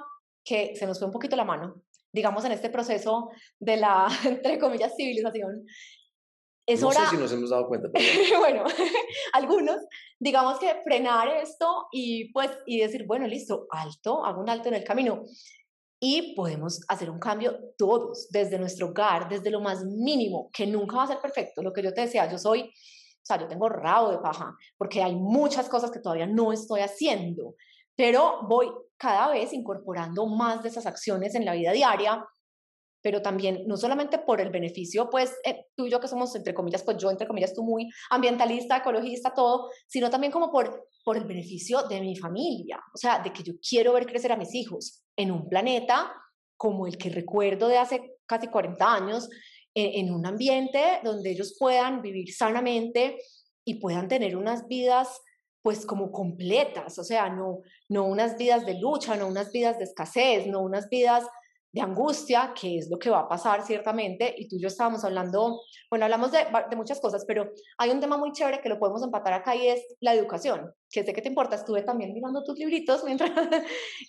[0.47, 1.83] que se nos fue un poquito la mano
[2.17, 3.29] digamos, en este proceso
[3.59, 5.65] de la, entre comillas, civilización.
[6.65, 7.89] Es no sé si nos hemos dado cuenta.
[7.93, 8.39] Pero...
[8.39, 8.63] bueno,
[9.33, 9.77] algunos,
[10.19, 14.75] digamos que frenar esto y pues, y decir, bueno, listo, alto, hago un alto en
[14.75, 15.23] el camino.
[15.99, 20.97] Y podemos hacer un cambio todos, desde nuestro hogar, desde lo más mínimo, que nunca
[20.97, 21.63] va a ser perfecto.
[21.63, 25.01] Lo que yo te decía, yo soy, o sea, yo tengo rabo de paja, porque
[25.01, 27.55] hay muchas cosas que todavía no estoy haciendo,
[27.95, 32.25] pero voy cada vez incorporando más de esas acciones en la vida diaria,
[33.01, 36.53] pero también no solamente por el beneficio, pues eh, tú y yo que somos, entre
[36.53, 41.15] comillas, pues yo, entre comillas, tú muy ambientalista, ecologista, todo, sino también como por, por
[41.15, 44.53] el beneficio de mi familia, o sea, de que yo quiero ver crecer a mis
[44.55, 46.11] hijos en un planeta
[46.57, 49.29] como el que recuerdo de hace casi 40 años,
[49.79, 53.19] en un ambiente donde ellos puedan vivir sanamente
[53.63, 55.21] y puedan tener unas vidas
[55.67, 59.83] pues como completas, o sea, no, no unas vidas de lucha, no unas vidas de
[59.83, 61.25] escasez, no unas vidas
[61.73, 65.03] de angustia, que es lo que va a pasar ciertamente, y tú y yo estábamos
[65.03, 68.79] hablando, bueno, hablamos de, de, muchas cosas, pero hay un tema muy chévere que lo
[68.79, 72.45] podemos empatar acá y es la educación, que sé que te importa, estuve también mirando
[72.45, 73.29] tus libritos mientras,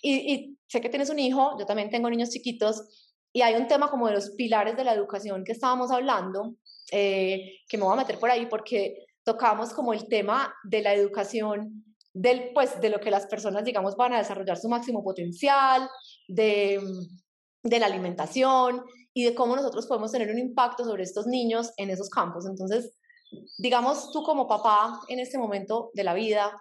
[0.01, 2.85] y, y sé que tienes un hijo, yo también tengo niños chiquitos,
[3.33, 6.55] y hay un tema como de los pilares de la educación que estábamos hablando,
[6.89, 10.95] eh, que me voy a meter por ahí porque tocamos como el tema de la
[10.95, 15.87] educación, del, pues, de lo que las personas, digamos, van a desarrollar su máximo potencial,
[16.27, 16.81] de,
[17.61, 18.81] de la alimentación
[19.13, 22.47] y de cómo nosotros podemos tener un impacto sobre estos niños en esos campos.
[22.47, 22.97] Entonces,
[23.59, 26.51] digamos, tú como papá en este momento de la vida,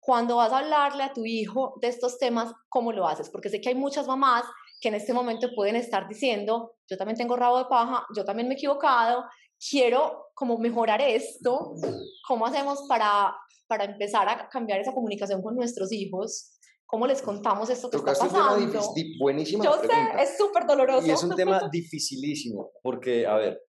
[0.00, 3.30] cuando vas a hablarle a tu hijo de estos temas, ¿cómo lo haces?
[3.30, 4.44] Porque sé que hay muchas mamás
[4.80, 8.48] que en este momento pueden estar diciendo, yo también tengo rabo de paja, yo también
[8.48, 9.24] me he equivocado,
[9.70, 11.74] quiero como mejorar esto,
[12.26, 13.34] ¿cómo hacemos para,
[13.66, 16.58] para empezar a cambiar esa comunicación con nuestros hijos?
[16.86, 18.92] ¿Cómo les contamos esto que está pasando?
[19.18, 21.06] buenísima Yo sé, es súper doloroso.
[21.06, 23.62] Y es un tema dificilísimo, porque, a ver,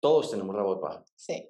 [0.00, 1.04] todos tenemos rabo de paja.
[1.14, 1.48] Sí.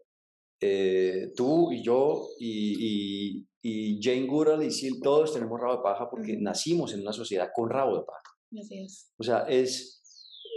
[0.61, 5.83] Eh, tú y yo y, y, y Jane Goodall y Sil, todos tenemos rabo de
[5.83, 8.23] paja porque nacimos en una sociedad con rabo de paja.
[8.61, 9.13] Así es.
[9.19, 9.98] O sea, es,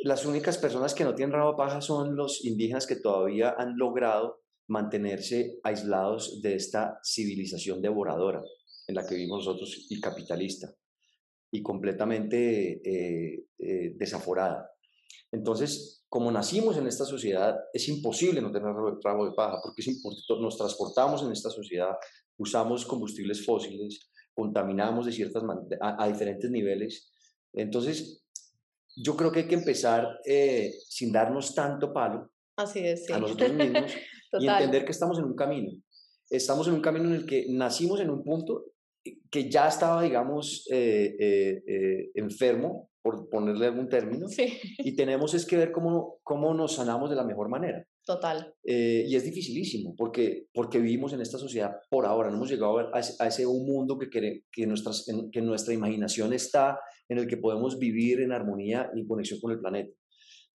[0.04, 4.42] las únicas personas que no tienen rabo paja son los indígenas que todavía han logrado
[4.68, 8.42] mantenerse aislados de esta civilización devoradora
[8.88, 10.74] en la que vivimos nosotros y capitalista
[11.52, 14.72] y completamente eh, eh, desaforada.
[15.32, 20.02] Entonces, como nacimos en esta sociedad, es imposible no tener rabo de paja porque es
[20.40, 21.96] nos transportamos en esta sociedad,
[22.38, 25.44] usamos combustibles fósiles, contaminamos de ciertas
[25.82, 27.12] a, a diferentes niveles.
[27.54, 28.21] Entonces,
[28.96, 33.54] yo creo que hay que empezar eh, sin darnos tanto palo Así es, a nosotros
[33.54, 33.92] mismos
[34.40, 35.72] y entender que estamos en un camino.
[36.30, 38.66] Estamos en un camino en el que nacimos en un punto
[39.30, 44.60] que ya estaba, digamos, eh, eh, enfermo, por ponerle algún término, sí.
[44.78, 47.84] y tenemos es que ver cómo, cómo nos sanamos de la mejor manera.
[48.04, 48.54] Total.
[48.64, 52.92] y es dificilísimo porque, porque vivimos en esta sociedad por ahora, no hemos llegado a,
[52.94, 57.38] a ese un mundo que, que, que, nuestras, que nuestra imaginación está en el que
[57.38, 59.94] podemos vivir en armonía y conexión con el planeta.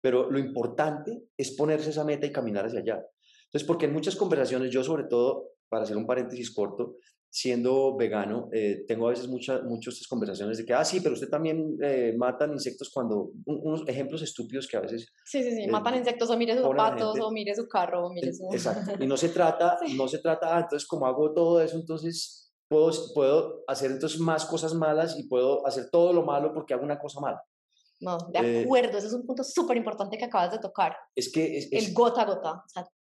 [0.00, 3.04] Pero lo importante es ponerse esa meta y caminar hacia allá.
[3.46, 6.96] Entonces, porque en muchas conversaciones, yo sobre todo, para hacer un paréntesis corto,
[7.37, 11.29] siendo vegano, eh, tengo a veces muchas muchas conversaciones de que, ah, sí, pero usted
[11.29, 15.12] también eh, matan insectos cuando, unos ejemplos estúpidos que a veces...
[15.22, 18.11] Sí, sí, sí, eh, matan insectos o mire sus zapatos o mire su carro o
[18.11, 18.49] mire su...
[18.53, 22.55] Exacto, y no se trata, no se trata, ah, entonces como hago todo eso, entonces
[22.68, 26.85] puedo, puedo hacer entonces más cosas malas y puedo hacer todo lo malo porque hago
[26.85, 27.44] una cosa mala.
[28.01, 30.96] No, de acuerdo, ese es un punto súper importante que acabas de tocar.
[31.14, 31.59] Es que...
[31.59, 32.64] Es, el gota a gota,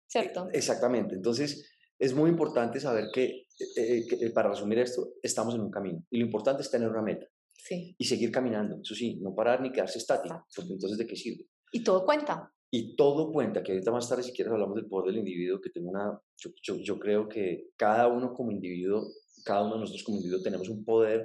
[0.07, 0.49] ¿cierto?
[0.55, 5.71] Exactamente, entonces es muy importante saber que, eh, eh, para resumir esto, estamos en un
[5.71, 7.27] camino y lo importante es tener una meta.
[7.55, 7.95] Sí.
[7.99, 11.47] Y seguir caminando, eso sí, no parar ni quedarse estático, porque entonces ¿de qué sirve?
[11.73, 12.53] Y todo cuenta.
[12.71, 15.71] Y todo cuenta, que ahorita más tarde si quieres hablamos del poder del individuo, que
[15.71, 19.09] tengo una, yo, yo, yo creo que cada uno como individuo
[19.47, 21.25] cada uno de nosotros como individuo tenemos un poder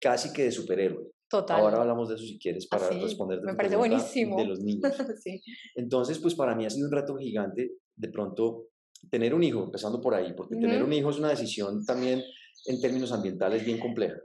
[0.00, 1.10] casi que de superhéroe.
[1.28, 1.60] Total.
[1.60, 4.36] Ahora hablamos de eso si quieres para responder de, me parece buenísimo.
[4.38, 4.92] de los niños.
[5.24, 5.42] sí.
[5.74, 8.68] Entonces, pues para mí ha sido un reto gigante de pronto
[9.10, 12.22] tener un hijo, empezando por ahí, porque tener un hijo es una decisión también
[12.66, 14.20] en términos ambientales bien compleja.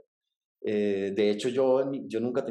[0.64, 2.44] Eh, de hecho, yo, yo nunca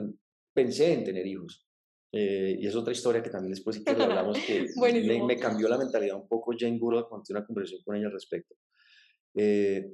[0.54, 1.68] pensé en tener hijos.
[2.14, 5.70] Eh, y es otra historia que también después si quieres hablamos que me, me, cambió
[5.70, 8.56] la mentalidad un poco Jane Goodall cuando tuve una conversación con ella al respecto.
[9.34, 9.94] Eh,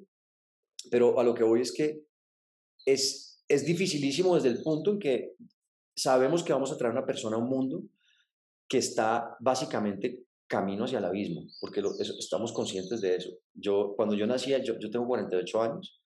[0.90, 2.06] pero a lo que voy es que
[2.86, 5.36] es, es dificilísimo desde el punto en que
[5.96, 7.84] sabemos que vamos a traer una persona a un mundo
[8.68, 11.82] que está básicamente camino hacia el abismo, porque
[12.20, 13.30] estamos conscientes de eso.
[13.54, 16.02] Yo, cuando yo nacía, yo, yo, tengo 48 años,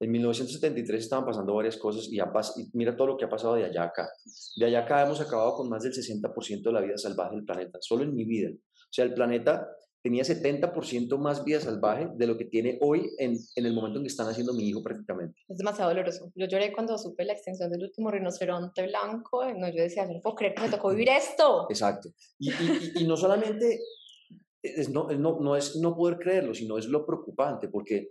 [0.00, 3.64] en 1973 estaban pasando varias cosas y, y mira todo lo que ha pasado de
[3.64, 4.08] allá acá.
[4.56, 7.78] De allá acá hemos acabado con más del 60% de la vida salvaje del planeta,
[7.80, 8.50] solo en mi vida.
[8.50, 9.68] O sea, el planeta
[10.02, 14.04] tenía 70% más vida salvaje de lo que tiene hoy en, en, el momento en
[14.04, 15.40] que están haciendo mi hijo prácticamente.
[15.48, 16.32] Es demasiado doloroso.
[16.34, 19.44] Yo lloré cuando supe la extensión del último rinoceronte blanco.
[19.54, 21.66] No, yo decía, no puedo creer que me tocó vivir esto.
[21.70, 22.10] Exacto.
[22.38, 23.80] Y, y, y no solamente
[24.62, 28.10] es no, no, no es no poder creerlo, sino es lo preocupante, porque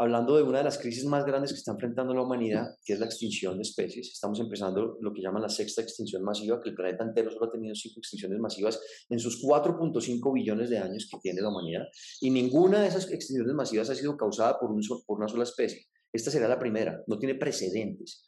[0.00, 3.00] hablando de una de las crisis más grandes que está enfrentando la humanidad, que es
[3.00, 4.12] la extinción de especies.
[4.12, 7.52] Estamos empezando lo que llaman la sexta extinción masiva, que el planeta entero solo ha
[7.52, 11.82] tenido cinco extinciones masivas en sus 4.5 billones de años que tiene la humanidad,
[12.22, 15.84] y ninguna de esas extinciones masivas ha sido causada por, un, por una sola especie.
[16.10, 18.26] Esta será la primera, no tiene precedentes.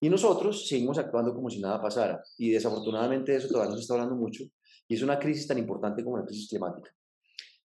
[0.00, 3.82] Y nosotros seguimos actuando como si nada pasara, y desafortunadamente de eso todavía no se
[3.82, 4.42] está hablando mucho,
[4.88, 6.90] y es una crisis tan importante como la crisis climática.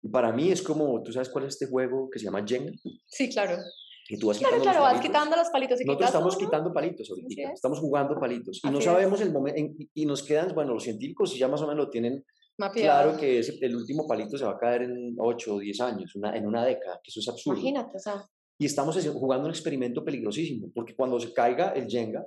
[0.04, 2.72] Y para mí es como, ¿tú sabes cuál es este juego que se llama Jenga?
[3.06, 3.56] Sí, claro.
[4.06, 5.80] Y tú vas claro, quitando claro, los vas quitando los palitos.
[5.80, 8.60] Y Nosotros estamos quitando palitos ahorita, estamos jugando palitos.
[8.62, 11.86] Y no sabemos el momento, y nos quedan, bueno, los científicos ya más o menos
[11.86, 12.22] lo tienen
[12.74, 16.36] claro que el último palito se va a caer en 8 o 10 años, una,
[16.36, 17.58] en una década, que eso es absurdo.
[17.58, 18.28] Imagínate, o sea.
[18.58, 22.24] Y estamos jugando un experimento peligrosísimo, porque cuando se caiga el Jenga,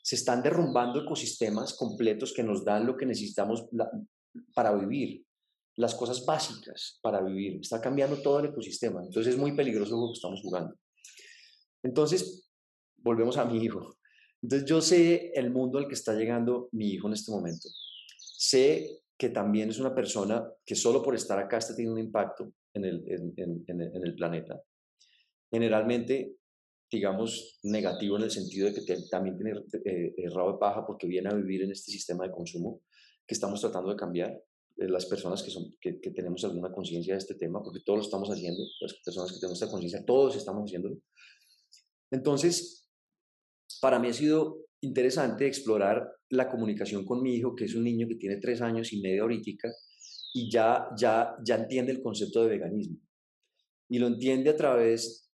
[0.00, 3.66] se están derrumbando ecosistemas completos que nos dan lo que necesitamos
[4.54, 5.25] para vivir
[5.76, 7.60] las cosas básicas para vivir.
[7.60, 9.02] Está cambiando todo el ecosistema.
[9.02, 10.74] Entonces es muy peligroso lo que estamos jugando.
[11.82, 12.50] Entonces,
[12.96, 13.98] volvemos a mi hijo.
[14.42, 17.68] Entonces yo sé el mundo al que está llegando mi hijo en este momento.
[18.18, 22.52] Sé que también es una persona que solo por estar acá está teniendo un impacto
[22.74, 24.60] en el, en, el planeta.
[25.50, 26.36] Generalmente,
[26.90, 31.30] digamos, negativo en el sentido de que también tiene eh, rabo de paja porque viene
[31.30, 32.82] a vivir en este sistema de consumo
[33.26, 34.38] que estamos tratando de cambiar
[34.76, 38.04] las personas que, son, que, que tenemos alguna conciencia de este tema, porque todos lo
[38.04, 40.98] estamos haciendo, las personas que tenemos esta conciencia, todos estamos haciéndolo.
[42.10, 42.88] Entonces,
[43.80, 48.06] para mí ha sido interesante explorar la comunicación con mi hijo, que es un niño
[48.08, 49.68] que tiene tres años y medio ahorita,
[50.34, 52.98] y ya, ya, ya entiende el concepto de veganismo.
[53.88, 55.30] Y lo entiende a través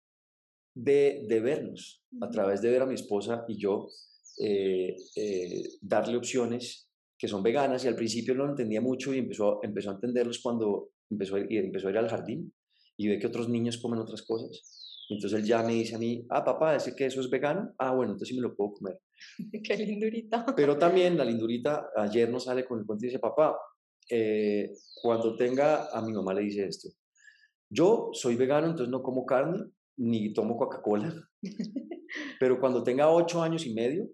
[0.75, 3.87] de, de vernos, a través de ver a mi esposa y yo
[4.39, 6.88] eh, eh, darle opciones
[7.19, 10.39] que son veganas y al principio no lo entendía mucho y empezó, empezó a entenderlos
[10.39, 12.53] cuando empezó a, ir, empezó a ir al jardín
[12.97, 15.05] y ve que otros niños comen otras cosas.
[15.09, 17.73] Entonces él ya me dice a mí, ah, papá, ese queso es vegano.
[17.77, 18.99] Ah, bueno, entonces sí me lo puedo comer.
[19.63, 20.45] Qué lindurita.
[20.55, 23.57] Pero también la lindurita ayer nos sale con el cuento y dice, papá,
[24.09, 26.89] eh, cuando tenga, a mi mamá le dice esto,
[27.69, 29.65] yo soy vegano, entonces no como carne
[29.97, 31.13] ni tomo Coca-Cola,
[32.39, 34.09] pero cuando tenga ocho años y medio,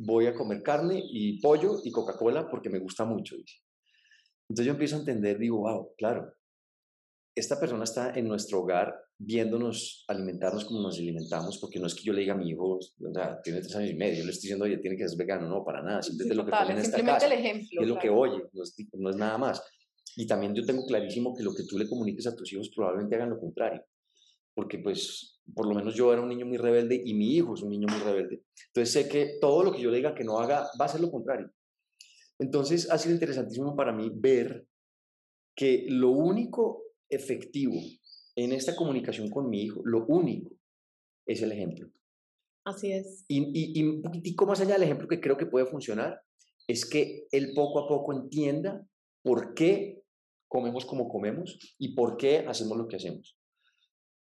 [0.00, 3.34] voy a comer carne y pollo y Coca-Cola porque me gusta mucho.
[4.48, 6.32] Entonces yo empiezo a entender, digo, wow, claro,
[7.34, 12.04] esta persona está en nuestro hogar viéndonos alimentarnos como nos alimentamos, porque no es que
[12.04, 14.30] yo le diga a mi hijo, o sea, tiene tres años y medio, yo le
[14.30, 17.04] estoy diciendo, oye, tiene que ser vegano, no, para nada, simplemente lo que en esta
[17.04, 19.60] casa, el ejemplo, es lo que oye, no es, no es nada más.
[20.16, 23.16] Y también yo tengo clarísimo que lo que tú le comuniques a tus hijos probablemente
[23.16, 23.84] hagan lo contrario,
[24.54, 27.62] porque pues por lo menos yo era un niño muy rebelde y mi hijo es
[27.62, 28.42] un niño muy rebelde.
[28.68, 31.00] Entonces sé que todo lo que yo le diga que no haga va a ser
[31.00, 31.50] lo contrario.
[32.38, 34.66] Entonces ha sido interesantísimo para mí ver
[35.56, 37.74] que lo único efectivo
[38.36, 40.52] en esta comunicación con mi hijo, lo único
[41.26, 41.90] es el ejemplo.
[42.64, 43.24] Así es.
[43.28, 46.20] Y, y, un poquitico más allá del ejemplo que creo que puede funcionar,
[46.68, 48.86] es que él poco a poco entienda
[49.22, 50.02] por qué
[50.48, 53.37] comemos como comemos y por qué hacemos lo que hacemos.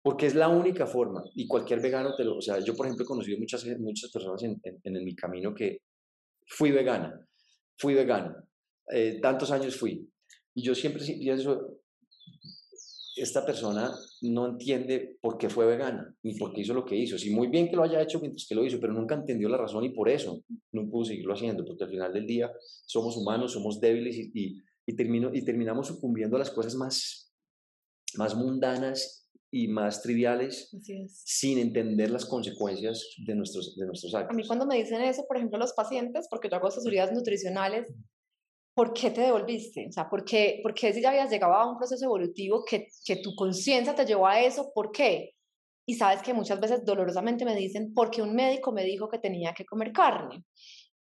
[0.03, 2.37] Porque es la única forma, y cualquier vegano te lo...
[2.37, 5.83] O sea, yo por ejemplo he conocido muchas, muchas personas en, en, mi camino que
[6.47, 7.25] fui vegana,
[7.79, 8.35] fui vegano,
[8.91, 10.09] eh, tantos años fui.
[10.55, 11.79] Y yo siempre pienso,
[13.17, 17.19] esta persona no entiende por qué fue vegana, ni por qué hizo lo que hizo.
[17.19, 19.59] Sí, muy bien que lo haya hecho mientras que lo hizo, pero nunca entendió la
[19.59, 22.51] razón y por eso no pudo seguirlo haciendo, porque al final del día
[22.87, 27.33] somos humanos, somos débiles y, y, y, termino, y terminamos sucumbiendo a las cosas más,
[28.17, 29.22] más mundanas
[29.55, 30.75] y más triviales
[31.09, 34.31] sin entender las consecuencias de nuestros, de nuestros actos.
[34.31, 37.87] A mí cuando me dicen eso, por ejemplo, los pacientes, porque yo hago asesorías nutricionales,
[38.75, 39.87] ¿por qué te devolviste?
[39.88, 42.88] O sea, ¿por qué, por qué si ya habías llegado a un proceso evolutivo que,
[43.05, 44.73] que tu conciencia te llevó a eso?
[44.75, 45.35] ¿Por qué?
[45.87, 49.53] Y sabes que muchas veces dolorosamente me dicen, porque un médico me dijo que tenía
[49.53, 50.47] que comer carne.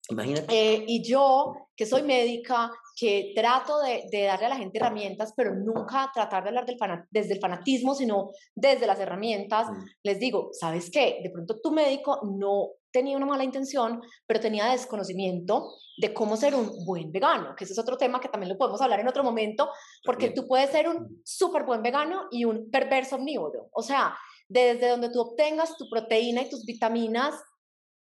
[0.10, 0.46] Imagínate.
[0.50, 5.34] Eh, y yo, que soy médica, que trato de, de, darle a la gente herramientas,
[5.36, 6.78] pero nunca tratar de hablar del
[7.12, 9.86] desde el fanatismo, sino desde las herramientas, mm.
[10.04, 11.20] les digo, ¿sabes qué?
[11.24, 16.56] De pronto tu médico no tenía una mala intención, pero tenía desconocimiento de cómo ser
[16.56, 19.24] un buen vegano, que ese es otro tema que también lo podemos hablar en otro
[19.24, 19.70] momento,
[20.04, 21.22] porque tú puedes ser un mm.
[21.24, 23.70] súper buen vegano y un perverso omnívoro.
[23.72, 24.18] O sea,
[24.50, 27.36] desde donde tú obtengas tu proteína y tus vitaminas,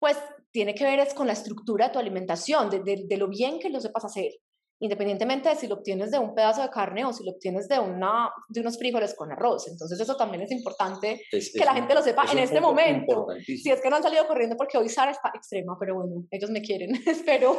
[0.04, 0.18] pues
[0.50, 3.58] tiene que ver es con la estructura de tu alimentación, de, de, de lo bien
[3.58, 4.32] que lo sepas hacer
[4.80, 7.78] independientemente de si lo obtienes de un pedazo de carne o si lo obtienes de,
[7.78, 9.68] una, de unos frijoles con arroz.
[9.68, 13.26] Entonces eso también es importante que la gente lo sepa en este momento.
[13.46, 16.50] Si es que no han salido corriendo porque hoy Sara está extrema, pero bueno, ellos
[16.50, 17.52] me quieren, espero,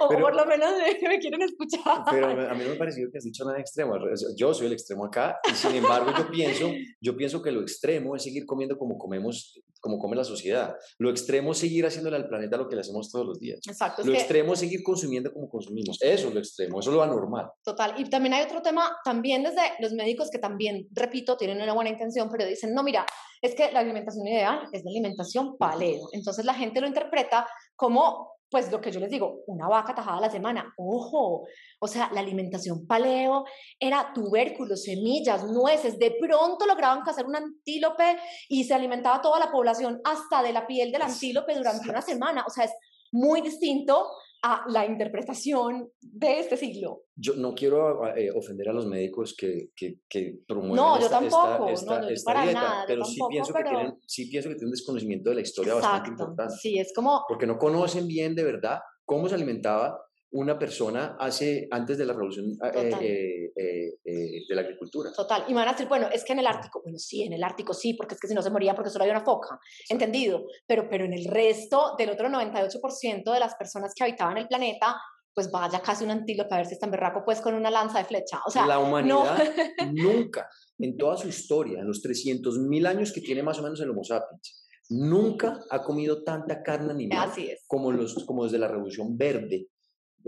[0.00, 2.02] o por lo menos me quieren escuchar.
[2.10, 3.94] Pero a mí no me ha parecido que has dicho nada extremo.
[4.36, 8.16] Yo soy el extremo acá y sin embargo yo pienso, yo pienso que lo extremo
[8.16, 10.74] es seguir comiendo como comemos como come la sociedad.
[10.98, 13.60] Lo extremo es seguir haciéndole al planeta lo que le hacemos todos los días.
[13.66, 14.02] Exacto.
[14.04, 15.98] Lo extremo es seguir consumiendo como consumimos.
[16.00, 17.50] Eso es lo extremo, eso es lo anormal.
[17.62, 17.94] Total.
[17.98, 21.90] Y también hay otro tema, también desde los médicos que también, repito, tienen una buena
[21.90, 23.06] intención, pero dicen, no, mira,
[23.40, 26.08] es que la alimentación ideal es la alimentación paleo.
[26.12, 30.18] Entonces la gente lo interpreta como pues lo que yo les digo, una vaca tajada
[30.18, 31.46] a la semana, ojo,
[31.80, 33.44] o sea, la alimentación paleo
[33.78, 39.50] era tubérculos, semillas, nueces, de pronto lograban cazar un antílope y se alimentaba toda la
[39.50, 42.72] población hasta de la piel del antílope durante una semana, o sea, es
[43.12, 44.08] muy distinto
[44.42, 47.04] a la interpretación de este siglo.
[47.16, 51.28] Yo no quiero eh, ofender a los médicos que, que, que promueven no, esta, yo
[51.28, 53.64] tampoco, esta, no, esta para dieta, nada, pero, tampoco, sí, pienso pero...
[53.64, 56.54] Que tienen, sí pienso que tienen un desconocimiento de la historia bastante importante.
[56.60, 57.24] Sí, es como...
[57.28, 59.98] Porque no conocen bien de verdad cómo se alimentaba
[60.32, 65.12] una persona hace, antes de la revolución eh, eh, eh, eh, de la agricultura.
[65.12, 65.44] Total.
[65.48, 67.42] Y me van a decir, bueno, es que en el Ártico, bueno, sí, en el
[67.42, 69.58] Ártico sí, porque es que si no se moría porque solo había una foca,
[69.88, 70.44] entendido.
[70.66, 74.96] Pero, pero en el resto del otro 98% de las personas que habitaban el planeta,
[75.32, 77.98] pues vaya casi un antílope a ver si es tan berraco, pues con una lanza
[77.98, 78.40] de flecha.
[78.46, 79.38] O sea, la humanidad
[79.92, 80.48] nunca,
[80.78, 84.02] en toda su historia, en los 300.000 años que tiene más o menos el Homo
[84.02, 87.64] sapiens, nunca ha comido tanta carne animal Así es.
[87.66, 89.68] como, los, como desde la Revolución Verde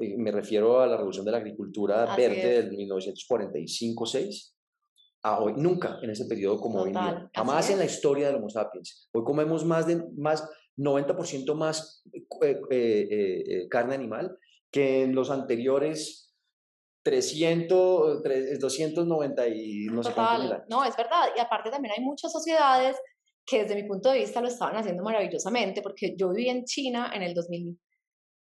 [0.01, 2.65] eh, me refiero a la revolución de la agricultura Así verde es.
[2.71, 4.53] del 1945-6,
[5.23, 7.31] a hoy, nunca en ese periodo como hoy en Total, día.
[7.35, 9.09] Jamás en la historia del Homo sapiens.
[9.13, 14.39] Hoy comemos más de más 90% más eh, eh, eh, eh, carne animal
[14.71, 16.33] que en los anteriores
[17.03, 21.29] 300, tres- 290 y no sé Total, no, es verdad.
[21.37, 22.97] Y aparte también hay muchas sociedades
[23.47, 27.11] que desde mi punto de vista lo estaban haciendo maravillosamente, porque yo viví en China
[27.15, 27.35] en el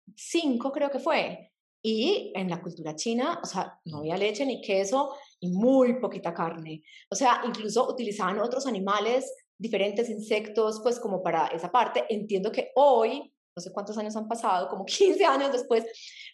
[0.06, 4.60] 2005, creo que fue, y en la cultura china, o sea, no había leche ni
[4.60, 6.84] queso y muy poquita carne.
[7.10, 12.04] O sea, incluso utilizaban otros animales, diferentes insectos, pues como para esa parte.
[12.08, 15.84] Entiendo que hoy, no sé cuántos años han pasado, como 15 años después,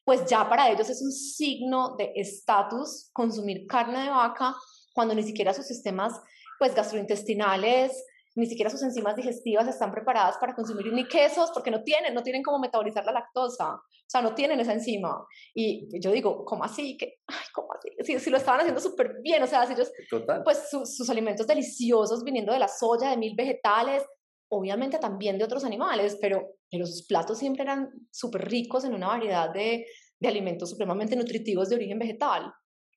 [0.05, 4.55] pues ya para ellos es un signo de estatus consumir carne de vaca
[4.93, 6.13] cuando ni siquiera sus sistemas
[6.59, 8.05] pues gastrointestinales,
[8.37, 12.23] ni siquiera sus enzimas digestivas están preparadas para consumir ni quesos porque no tienen, no
[12.23, 15.27] tienen cómo metabolizar la lactosa, o sea, no tienen esa enzima.
[15.55, 16.97] Y yo digo, ¿cómo así?
[16.97, 17.15] que
[17.55, 17.91] ¿Cómo así?
[18.05, 20.43] Si, si lo estaban haciendo súper bien, o sea, si ellos, Total.
[20.45, 24.05] pues su- sus alimentos deliciosos viniendo de la soya, de mil vegetales,
[24.51, 29.09] obviamente también de otros animales, pero, pero sus platos siempre eran súper ricos en una
[29.09, 29.85] variedad de,
[30.21, 32.53] de alimentos supremamente nutritivos de origen vegetal.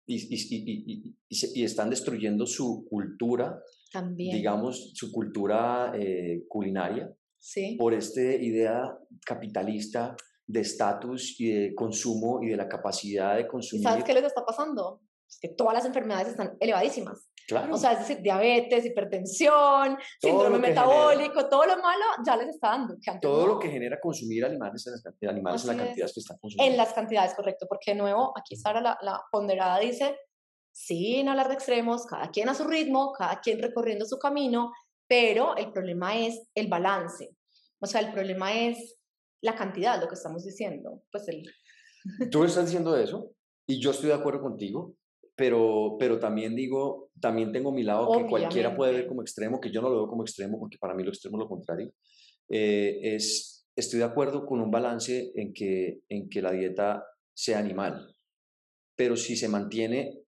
[0.06, 3.60] y, y están destruyendo su cultura,
[3.92, 4.36] También.
[4.36, 7.76] digamos, su cultura eh, culinaria sí.
[7.78, 10.16] por esta idea capitalista
[10.48, 13.84] de estatus y de consumo y de la capacidad de ¿Y consumir.
[13.84, 15.02] sabes qué les está pasando?
[15.30, 17.30] Es que todas las enfermedades están elevadísimas.
[17.48, 17.74] Claro.
[17.74, 22.36] O sea, es decir, diabetes, hipertensión, síndrome lo que genera- metabólico, todo lo malo ya
[22.38, 22.96] les está dando.
[23.22, 23.54] todo no.
[23.54, 26.14] lo que genera consumir animales en, las animales en Así la es.
[26.14, 26.72] que están consumiendo.
[26.72, 30.16] En las cantidades, correcto, porque de nuevo, aquí Sara la, la ponderada dice,
[30.72, 34.72] sin hablar de extremos, cada quien a su ritmo, cada quien recorriendo su camino,
[35.08, 37.36] pero el problema es el balance.
[37.80, 38.98] O sea, el problema es
[39.42, 41.04] la cantidad, lo que estamos diciendo.
[41.12, 41.44] Pues el,
[42.32, 43.32] Tú estás diciendo eso
[43.68, 44.96] y yo estoy de acuerdo contigo,
[45.36, 49.72] pero, pero también digo, también tengo mi lado que cualquiera puede ver como extremo, que
[49.72, 51.94] yo no lo veo como extremo porque para mí lo extremo es lo contrario.
[52.50, 57.60] Eh, es, estoy de acuerdo con un balance en que, en que la dieta sea
[57.60, 58.14] animal,
[58.96, 60.21] pero si se mantiene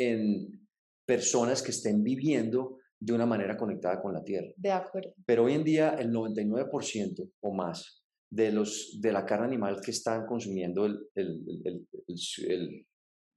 [0.00, 0.66] en
[1.06, 4.48] personas que estén viviendo de una manera conectada con la tierra.
[4.56, 5.12] de acuerdo.
[5.26, 9.90] Pero hoy en día el 99% o más de, los, de la carne animal que
[9.90, 12.86] están consumiendo el, el, el, el ci- el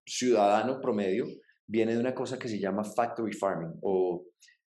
[0.06, 1.26] ciudadano promedio
[1.68, 4.26] viene de una cosa que se llama factory farming o,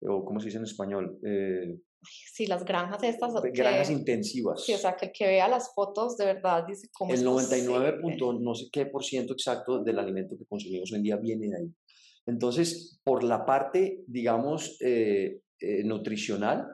[0.02, 1.18] o ¿cómo se dice en español?
[1.24, 3.34] Eh, Sí, las granjas estas.
[3.42, 4.64] de que- granjas intensivas.
[4.64, 7.22] Sí, o sea, que el que vea las fotos de verdad dice cómo el es
[7.24, 8.00] 99 posible?
[8.02, 11.48] punto no sé qué por ciento exacto del alimento que consumimos hoy en día viene
[11.48, 11.74] de ahí.
[12.30, 16.64] Entonces, por la parte, digamos, eh, eh, nutricional,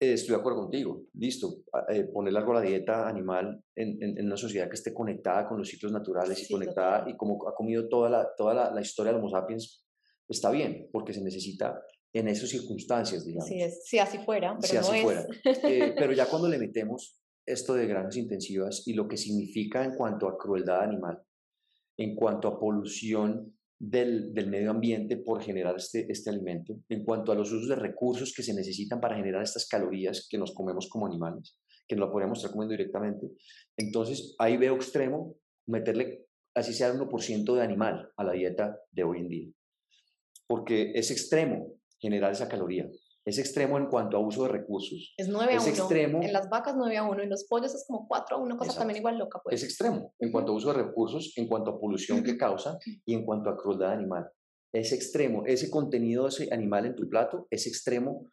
[0.00, 1.04] eh, estoy de acuerdo contigo.
[1.14, 4.74] Listo, a- eh, poner algo a la dieta animal en, en- en una sociedad que
[4.74, 7.14] esté conectada con los ciclos naturales y Sí, conectada, total.
[7.14, 9.86] y como ha comido toda la, toda la, la historia del Homo sapiens,
[10.28, 11.80] está bien, porque se necesita
[12.12, 13.44] en esas circunstancias, digamos.
[13.46, 15.02] Así es, si así fuera, pero si no así es.
[15.02, 15.26] fuera.
[15.68, 19.94] Eh, pero ya cuando le metemos esto de granjas intensivas y lo que significa en
[19.94, 21.22] cuanto a crueldad animal,
[21.96, 27.32] en cuanto a polución del, del medio ambiente por generar este, este alimento, en cuanto
[27.32, 30.88] a los usos de recursos que se necesitan para generar estas calorías que nos comemos
[30.88, 33.26] como animales, que nos lo podríamos estar comiendo directamente,
[33.76, 39.04] entonces ahí veo extremo meterle, así sea un 1% de animal a la dieta de
[39.04, 39.48] hoy en día,
[40.46, 42.88] porque es extremo generar esa caloría.
[43.26, 45.12] Es extremo en cuanto a uso de recursos.
[45.16, 45.70] Es 9 a Es 1.
[45.72, 46.22] extremo.
[46.22, 48.70] En las vacas 9 a 1 y los pollos es como 4 a 1, cosa
[48.78, 48.98] también Exacto.
[48.98, 49.40] igual loca.
[49.42, 49.56] Pues.
[49.56, 53.14] Es extremo en cuanto a uso de recursos, en cuanto a polución que causa y
[53.14, 54.30] en cuanto a crueldad animal.
[54.72, 55.44] Es extremo.
[55.44, 58.30] Ese contenido de ese animal en tu plato es extremo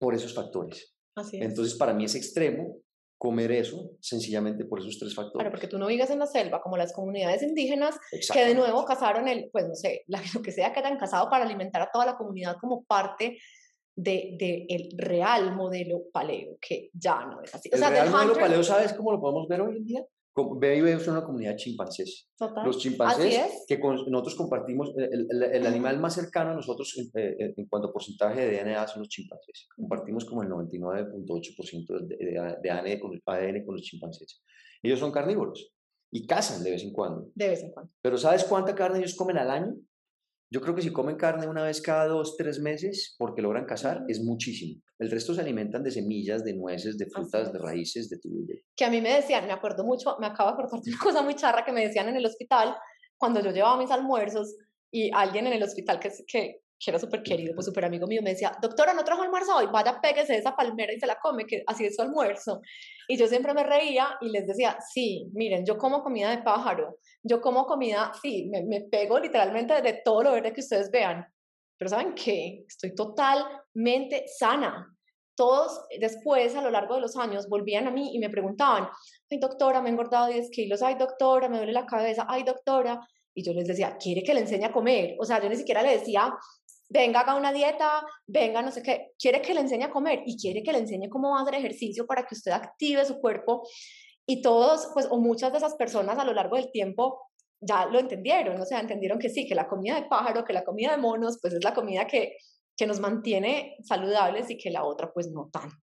[0.00, 0.94] por esos factores.
[1.14, 1.42] Así es.
[1.44, 2.80] Entonces, para mí es extremo
[3.18, 5.34] comer eso sencillamente por esos tres factores.
[5.42, 7.98] Claro, porque tú no vives en la selva como las comunidades indígenas
[8.32, 10.04] que de nuevo cazaron el, pues no sé,
[10.34, 13.38] lo que sea que hayan cazado para alimentar a toda la comunidad como parte
[13.96, 17.68] del de, el real modelo paleo, que ya no es así.
[17.70, 19.84] O El sea, real del modelo hunter- paleo, ¿sabes cómo lo podemos ver hoy en
[19.84, 20.06] día?
[20.42, 22.28] Y ves una comunidad de chimpancés.
[22.36, 22.64] Total.
[22.64, 23.64] Los chimpancés es.
[23.66, 27.66] que con- nosotros compartimos, el, el- el animal más cercano a nosotros en, eh, en
[27.66, 29.66] cuanto a porcentaje de DNA son los chimpancés.
[29.76, 34.42] Compartimos como el 99.8% de, de, de ADN, con, ADN con los chimpancés.
[34.82, 35.72] Ellos son carnívoros
[36.12, 37.30] y cazan de vez en cuando.
[37.34, 37.92] De vez en cuando.
[38.00, 39.74] Pero ¿sabes cuánta carne ellos comen al año?
[40.50, 44.04] Yo creo que si comen carne una vez cada dos, tres meses, porque logran cazar,
[44.08, 44.80] es muchísimo.
[44.98, 47.64] El resto se alimentan de semillas, de nueces, de frutas, de es.
[47.64, 50.54] raíces, de tu- de- que a mí me decían, me acuerdo mucho, me acabo de
[50.54, 52.76] acordar de una cosa muy charra que me decían en el hospital
[53.16, 54.56] cuando yo llevaba mis almuerzos
[54.90, 58.20] y alguien en el hospital que, que que era súper querido, pues súper amigo mío,
[58.22, 59.66] me decía, doctora, ¿no trajo almuerzo hoy?
[59.66, 62.60] Vaya, péguese esa palmera y se la come, que así es su almuerzo.
[63.08, 66.98] Y yo siempre me reía y les decía, sí, miren, yo como comida de pájaro,
[67.24, 71.26] yo como comida, sí, me, me pego literalmente de todo lo verde que ustedes vean.
[71.78, 72.64] Pero ¿saben qué?
[72.66, 74.94] Estoy totalmente sana.
[75.36, 78.88] Todos después, a lo largo de los años, volvían a mí y me preguntaban,
[79.30, 83.00] ay doctora, me he engordado 10 kilos, ay doctora, me duele la cabeza, ay doctora.
[83.34, 85.14] Y yo les decía, ¿quiere que le enseñe a comer?
[85.20, 86.34] O sea, yo ni siquiera le decía,
[86.88, 90.36] venga, haga una dieta, venga, no sé qué, quiere que le enseñe a comer y
[90.36, 93.62] quiere que le enseñe cómo hacer ejercicio para que usted active su cuerpo.
[94.26, 97.20] Y todos, pues, o muchas de esas personas a lo largo del tiempo
[97.60, 100.64] ya lo entendieron, o sea, entendieron que sí, que la comida de pájaro, que la
[100.64, 102.36] comida de monos, pues es la comida que,
[102.76, 105.76] que nos mantiene saludables y que la otra, pues no tanto.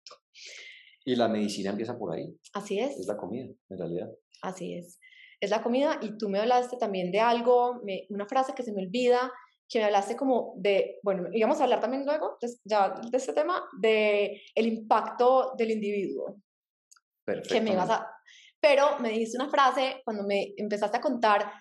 [1.05, 2.35] Y la medicina empieza por ahí.
[2.55, 2.99] Así es.
[2.99, 4.09] Es la comida, en realidad.
[4.43, 4.99] Así es.
[5.41, 8.73] Es la comida y tú me hablaste también de algo, me, una frase que se
[8.73, 9.31] me olvida,
[9.69, 13.33] que me hablaste como de, bueno, íbamos a hablar también luego de, ya de este
[13.33, 16.37] tema, de el impacto del individuo.
[17.25, 17.55] Perfecto.
[17.55, 18.07] Que me vas a,
[18.65, 21.53] pero me dijiste una frase cuando me empezaste a contar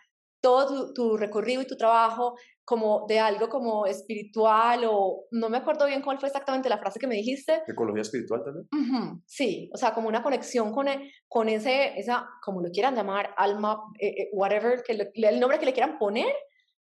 [0.44, 2.36] todo tu, tu, recorrido y tu trabajo
[2.66, 7.00] como de algo como espiritual o no me acuerdo bien cuál fue exactamente la frase
[7.00, 7.64] que me dijiste.
[7.66, 8.68] ¿Ecología espiritual también?
[8.74, 12.70] Uh -huh, sí, o sea, como una conexión con, el, con ese, esa, como lo
[12.72, 16.34] quieran llamar, alma, eh, eh, whatever, que el nombre que le quieran poner,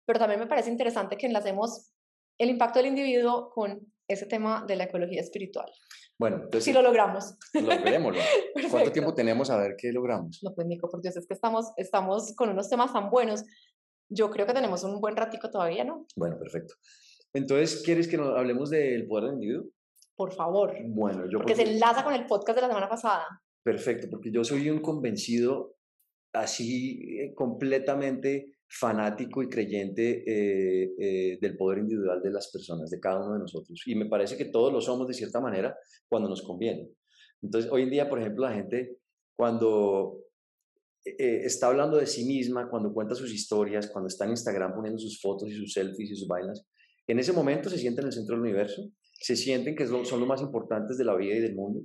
[0.05, 1.91] pero también me parece interesante que enlacemos
[2.39, 3.79] el impacto del individuo con
[4.13, 5.71] ese tema de la ecología espiritual.
[6.19, 6.65] Bueno, entonces...
[6.65, 7.35] Si lo logramos.
[7.53, 8.21] Logremoslo.
[8.71, 10.39] ¿Cuánto tiempo tenemos a ver qué logramos?
[10.43, 13.43] No, pues Nico, por Dios, es que estamos, estamos con unos temas tan buenos.
[14.09, 16.05] Yo creo que tenemos un buen ratico todavía, ¿no?
[16.15, 16.75] Bueno, perfecto.
[17.33, 19.65] Entonces, ¿quieres que nos hablemos del poder del individuo?
[20.15, 20.75] Por favor.
[20.85, 21.39] Bueno, yo...
[21.39, 23.25] Porque, porque se enlaza con el podcast de la semana pasada.
[23.63, 25.75] Perfecto, porque yo soy un convencido
[26.33, 33.01] así eh, completamente fanático y creyente eh, eh, del poder individual de las personas, de
[33.01, 33.81] cada uno de nosotros.
[33.85, 35.75] Y me parece que todos lo somos de cierta manera
[36.07, 36.89] cuando nos conviene.
[37.41, 38.97] Entonces, hoy en día, por ejemplo, la gente
[39.35, 40.19] cuando
[41.03, 44.99] eh, está hablando de sí misma, cuando cuenta sus historias, cuando está en Instagram poniendo
[44.99, 46.65] sus fotos y sus selfies y sus vainas,
[47.07, 50.27] en ese momento se sienten en el centro del universo, se sienten que son los
[50.27, 51.81] más importantes de la vida y del mundo.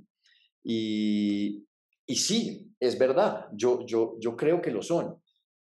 [0.62, 1.66] Y,
[2.06, 5.16] y sí, es verdad, yo, yo, yo creo que lo son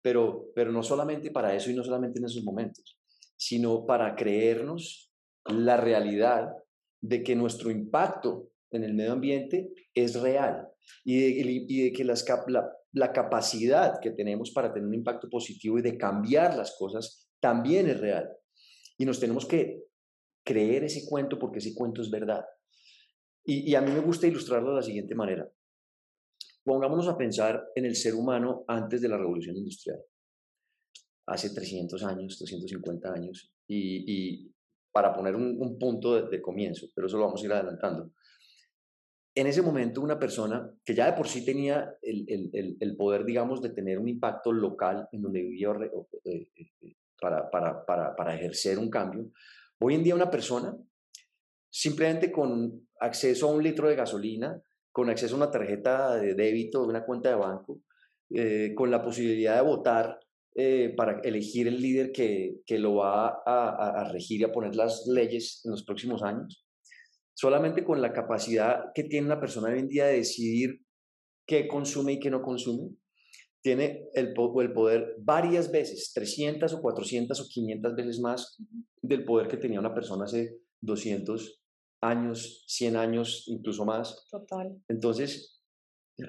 [0.04, 3.00] pero, pero no solamente para eso y no solamente en esos momentos,
[3.38, 5.10] sino para creernos
[5.46, 6.52] la realidad
[7.00, 10.68] de que nuestro impacto en el medio ambiente es real
[11.04, 12.22] y de, que las,
[12.92, 17.88] la, capacidad que tenemos para tener un impacto positivo y de cambiar las cosas también
[17.88, 18.28] es real.
[18.98, 19.84] Y nos tenemos que
[20.44, 22.44] creer ese cuento porque ese cuento es verdad.
[23.46, 25.50] Y, a mí me gusta ilustrarlo de la siguiente manera.
[26.64, 30.00] Pongámonos a pensar en el ser humano antes de la revolución industrial,
[31.26, 34.54] hace 300 años, 250 años, y, y
[34.90, 38.12] para poner un, un punto de, de, comienzo, pero eso lo vamos a ir adelantando.
[39.34, 43.24] En ese momento una persona que ya de por sí tenía el, el, el poder,
[43.24, 45.70] digamos, de tener un impacto local en donde vivía
[46.24, 49.30] eh, eh, para, para, para, para ejercer un cambio,
[49.80, 50.74] hoy en día una persona
[51.68, 54.62] simplemente con acceso a un litro de gasolina,
[54.94, 57.80] con acceso a una tarjeta de débito, una cuenta de banco,
[58.30, 60.20] eh, con la posibilidad de votar
[60.54, 64.76] eh, para elegir el líder que, que lo va a, a, regir y a poner
[64.76, 66.64] las leyes en los próximos años.
[67.34, 70.80] Solamente con la capacidad que tiene una persona hoy en día de decidir
[71.44, 72.94] qué consume y qué no consume,
[73.64, 78.62] tiene el, el poder varias veces, 300 o 400 o 500 veces más
[79.02, 81.63] del poder que tenía una persona hace 200
[82.08, 84.26] años, 100 años, incluso más.
[84.30, 84.76] Total.
[84.88, 85.62] Entonces,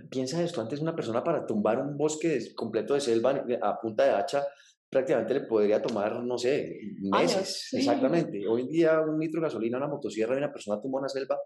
[0.09, 4.11] piensa esto, antes una persona para tumbar un bosque completo de selva a punta de
[4.11, 4.45] hacha
[4.89, 7.35] prácticamente le podría tomar, no sé, meses.
[7.35, 7.77] Años, sí.
[7.77, 8.47] Exactamente.
[8.47, 11.37] Hoy en día un litro de gasolina, una motosierra y una persona tumba una selva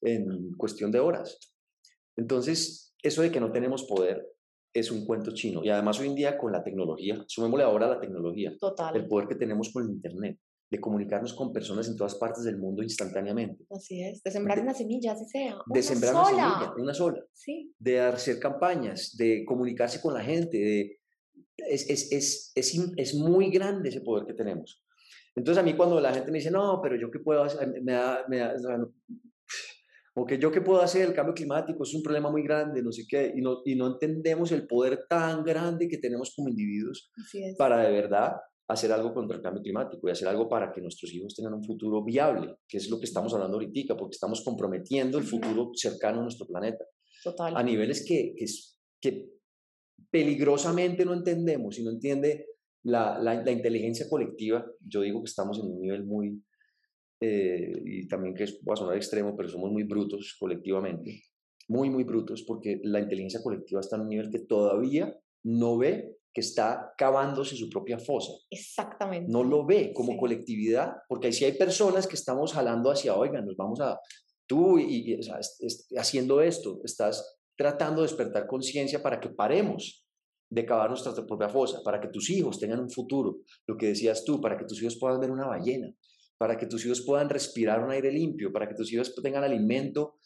[0.00, 1.38] en cuestión de horas.
[2.16, 4.26] Entonces, eso de que no tenemos poder
[4.72, 5.62] es un cuento chino.
[5.62, 8.96] Y además hoy en día con la tecnología, sumémosle ahora la tecnología, Total.
[8.96, 10.38] el poder que tenemos con el Internet
[10.74, 13.64] de comunicarnos con personas en todas partes del mundo instantáneamente.
[13.70, 15.56] Así es, de sembrar de, una semilla, así sea.
[15.66, 16.24] De sembrar sola.
[16.24, 17.24] una semilla, una sola.
[17.32, 17.72] Sí.
[17.78, 20.98] De hacer campañas, de comunicarse con la gente, de,
[21.58, 24.84] es, es, es, es, es muy grande ese poder que tenemos.
[25.36, 27.92] Entonces a mí cuando la gente me dice, no, pero yo qué puedo hacer, me
[27.92, 28.54] da, me da,
[30.16, 32.90] o que yo qué puedo hacer, el cambio climático es un problema muy grande, no
[32.90, 37.12] sé qué, y no, y no entendemos el poder tan grande que tenemos como individuos
[37.58, 38.32] para de verdad
[38.68, 41.64] hacer algo contra el cambio climático y hacer algo para que nuestros hijos tengan un
[41.64, 46.20] futuro viable, que es lo que estamos hablando ahorita, porque estamos comprometiendo el futuro cercano
[46.20, 46.84] a nuestro planeta.
[47.22, 47.56] Total.
[47.56, 48.46] A niveles que, que,
[49.00, 49.30] que
[50.10, 52.46] peligrosamente no entendemos y no entiende
[52.84, 54.64] la, la, la, inteligencia colectiva.
[54.80, 56.42] Yo digo que estamos en un nivel muy,
[57.20, 61.22] eh, y también que va a sonar extremo, pero somos muy brutos colectivamente,
[61.68, 66.16] muy, muy brutos, porque la inteligencia colectiva está en un nivel que todavía no ve
[66.34, 68.32] que está cavándose su propia fosa.
[68.50, 69.30] Exactamente.
[69.30, 73.56] No lo ve como colectividad, porque si hay personas que estamos jalando hacia, oigan, nos
[73.56, 74.00] vamos a,
[74.46, 75.20] tú y,
[75.96, 80.04] haciendo esto, estás tratando de despertar conciencia para que paremos
[80.50, 84.24] de cavar nuestra propia fosa, para que tus hijos tengan un futuro, lo que decías
[84.24, 85.94] tú, para que tus hijos puedan ver una ballena,
[86.36, 90.18] para que tus hijos puedan respirar un aire limpio, para que tus hijos tengan alimento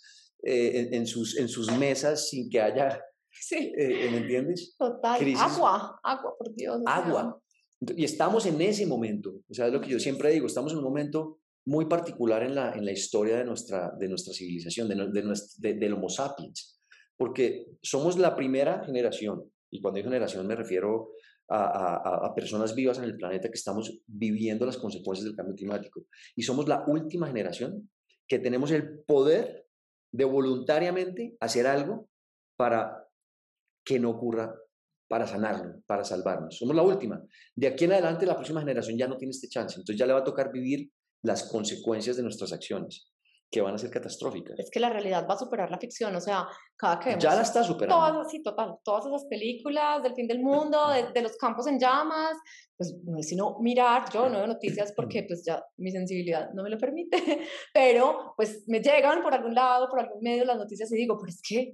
[0.43, 3.03] eh, en, sus, en sus mesas sin que haya
[3.41, 3.72] Sí.
[3.76, 4.74] Eh, ¿Me entiendes?
[4.76, 5.20] Total.
[5.36, 6.82] Agua, agua, por Dios.
[6.84, 7.41] Agua.
[7.97, 9.41] Y estamos en ese momento.
[9.49, 12.55] O sea, es lo que yo siempre digo, estamos en un momento muy particular en
[12.55, 16.80] la, en la historia de nuestra, de nuestra civilización, de, de, del Homo sapiens,
[17.16, 21.11] porque somos la primera generación, y cuando digo generación me refiero
[21.49, 25.55] a, a, a, personas vivas en el planeta que estamos viviendo las consecuencias del cambio
[25.55, 27.91] climático, y somos la última generación
[28.26, 29.66] que tenemos el poder
[30.11, 32.09] de voluntariamente hacer algo
[32.57, 33.08] para
[33.89, 34.55] que no ocurra
[35.09, 36.59] para sanarlo, para salvarnos.
[36.59, 37.22] Somos la última.
[37.57, 39.76] De aquí en adelante, la próxima generación ya no tiene este chance.
[39.76, 40.91] Entonces ya le va a tocar vivir
[41.22, 43.11] las consecuencias de nuestras acciones,
[43.51, 44.59] que van a ser catastróficas.
[44.59, 46.14] Es que la realidad va a superar la ficción.
[46.14, 47.97] O sea, cada que Ya la está superando.
[47.97, 48.76] Todas, sí, total.
[48.84, 52.36] Todas esas películas del fin del mundo, de, los campos en llamas,
[52.76, 54.05] pues no es sino mirar.
[54.12, 57.16] Yo no veo noticias porque pues ya mi sensibilidad no me lo permite.
[57.72, 61.30] Pero pues me llegan por algún lado, por algún medio las noticias y digo, pero
[61.30, 61.72] es que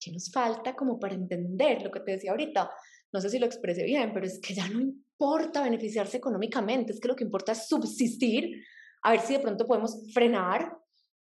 [0.00, 2.70] ¿qué nos falta como para entender lo que te decía ahorita?
[3.12, 7.00] No sé si lo expresé bien, pero es que ya no importa beneficiarse económicamente, es
[7.00, 8.62] que lo que importa es subsistir,
[9.02, 10.76] a ver si de pronto podemos frenar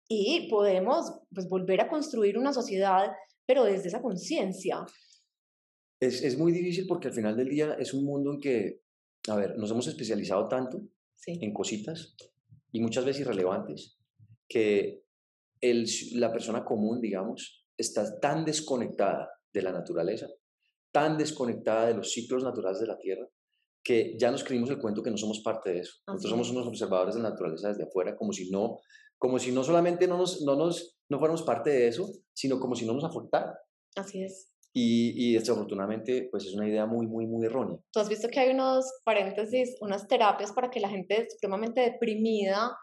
[0.09, 3.11] y podemos pues, volver a construir una sociedad,
[3.45, 4.85] pero desde esa conciencia.
[5.99, 8.81] Es, es, muy difícil porque al final del día es un mundo en que,
[9.27, 10.81] a ver, nos hemos especializado tanto
[11.25, 12.15] en cositas
[12.71, 13.97] y muchas veces irrelevantes
[14.47, 15.03] que
[15.59, 20.27] el, la persona común, digamos, está tan desconectada de la naturaleza,
[20.91, 23.27] tan desconectada de los ciclos naturales de la Tierra,
[23.83, 25.93] que ya nos creímos el cuento que no somos parte de eso.
[26.07, 28.79] Nosotros somos unos observadores de la naturaleza desde afuera, como si no,
[29.17, 32.75] como si no solamente no nos, no nos, no fuéramos parte de eso, sino como
[32.75, 33.57] si no nos afectara.
[33.95, 34.51] Así es.
[34.73, 37.79] Y, y desafortunadamente, pues es una idea muy, muy, muy errónea.
[37.91, 42.77] Tú has visto que hay unos paréntesis, unas terapias para que la gente supremamente deprimida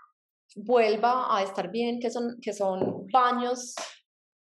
[0.56, 3.74] vuelva a estar bien, que son, que son baños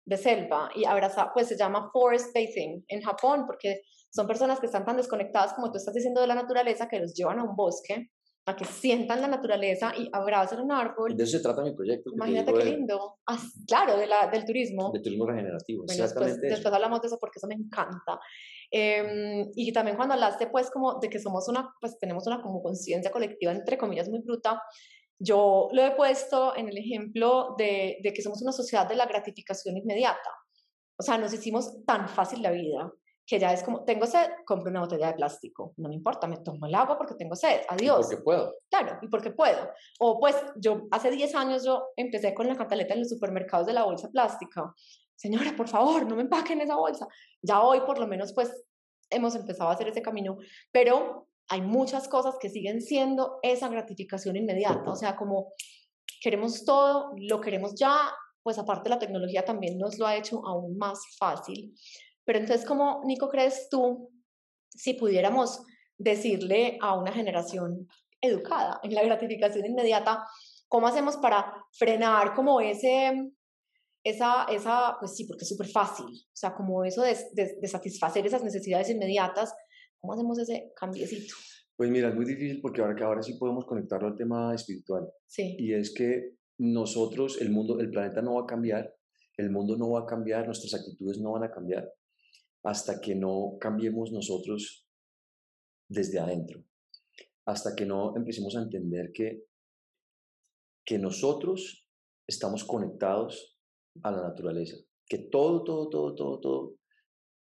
[0.05, 4.67] de selva y abraza, pues se llama forest bathing en Japón porque son personas que
[4.67, 7.57] están tan desconectadas como tú estás diciendo de la naturaleza que los llevan a un
[7.57, 8.11] bosque
[8.45, 11.17] a que sientan la naturaleza y abracen un árbol.
[11.17, 12.11] De eso se trata mi proyecto.
[12.13, 13.19] Imagínate qué lindo.
[13.27, 13.39] Ah,
[13.69, 14.91] claro, de la, del turismo.
[14.93, 16.49] Del turismo regenerativo, exactamente.
[16.49, 18.19] Después, hablamos de eso porque eso me encanta.
[18.71, 22.63] Em, y también cuando hablaste pues como de que somos una, pues tenemos una como
[22.63, 24.61] conciencia colectiva entre comillas muy bruta,
[25.23, 29.77] yo lo he puesto en el ejemplo de, que somos una sociedad de la gratificación
[29.77, 30.31] inmediata.
[30.99, 32.93] O sea, nos hicimos tan fácil la vida
[33.25, 35.75] que ya es como, tengo sed, compro una botella de plástico.
[35.77, 37.61] No me importa, me tomo el agua porque tengo sed.
[37.69, 38.07] Adiós.
[38.07, 38.55] porque puedo.
[38.69, 39.71] Claro, y porque puedo.
[40.01, 43.75] O pues yo, hace 10 años yo empecé con la cantaleta en los supermercados de
[43.75, 44.75] la bolsa plástica.
[45.15, 47.07] Señora, por favor, no me empaquen esa bolsa.
[47.41, 48.65] Ya hoy por lo menos pues
[49.09, 50.39] hemos empezado a hacer ese camino,
[50.73, 55.53] pero hay muchas cosas que siguen siendo esa gratificación inmediata, o sea, como
[56.23, 58.11] queremos todo, lo queremos ya,
[58.43, 61.75] pues aparte la tecnología también nos lo ha hecho aún más fácil.
[62.25, 64.11] Pero entonces, ¿cómo, Nico, crees tú,
[64.71, 65.63] si pudiéramos
[65.99, 67.87] decirle a una generación
[68.19, 70.25] educada en la gratificación inmediata,
[70.69, 73.31] cómo hacemos para frenar como ese,
[74.03, 78.25] esa, esa pues sí, porque es súper fácil, o sea, como eso de, de satisfacer
[78.25, 79.53] esas necesidades inmediatas,
[80.03, 81.35] ¿Cómo hacemos ese cambiecito?
[81.77, 85.09] Pues mira, es muy difícil porque ahora que ahora sí podemos conectarlo al tema espiritual.
[85.29, 85.57] Sí.
[85.61, 88.93] Y es que nosotros, el mundo, el planeta no va a cambiar,
[89.37, 91.89] el mundo no va a cambiar, nuestras actitudes no van a cambiar
[92.65, 94.89] hasta que no cambiemos nosotros
[95.89, 96.65] desde adentro,
[97.47, 99.45] hasta que no empecemos a entender que,
[100.85, 101.89] que nosotros
[102.27, 103.57] estamos conectados
[104.03, 104.77] a la naturaleza,
[105.09, 106.82] que todo, todo, todo, todo, todo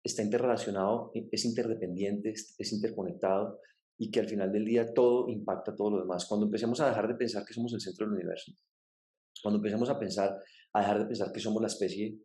[0.03, 3.59] está interrelacionado, es interdependiente, es interconectado
[3.99, 6.25] y que al final del día todo impacta a todo lo demás.
[6.25, 8.53] Cuando empecemos a dejar de pensar que somos el centro del universo,
[9.43, 10.41] cuando empecemos a pensar,
[10.73, 12.17] a dejar de pensar que somos la especie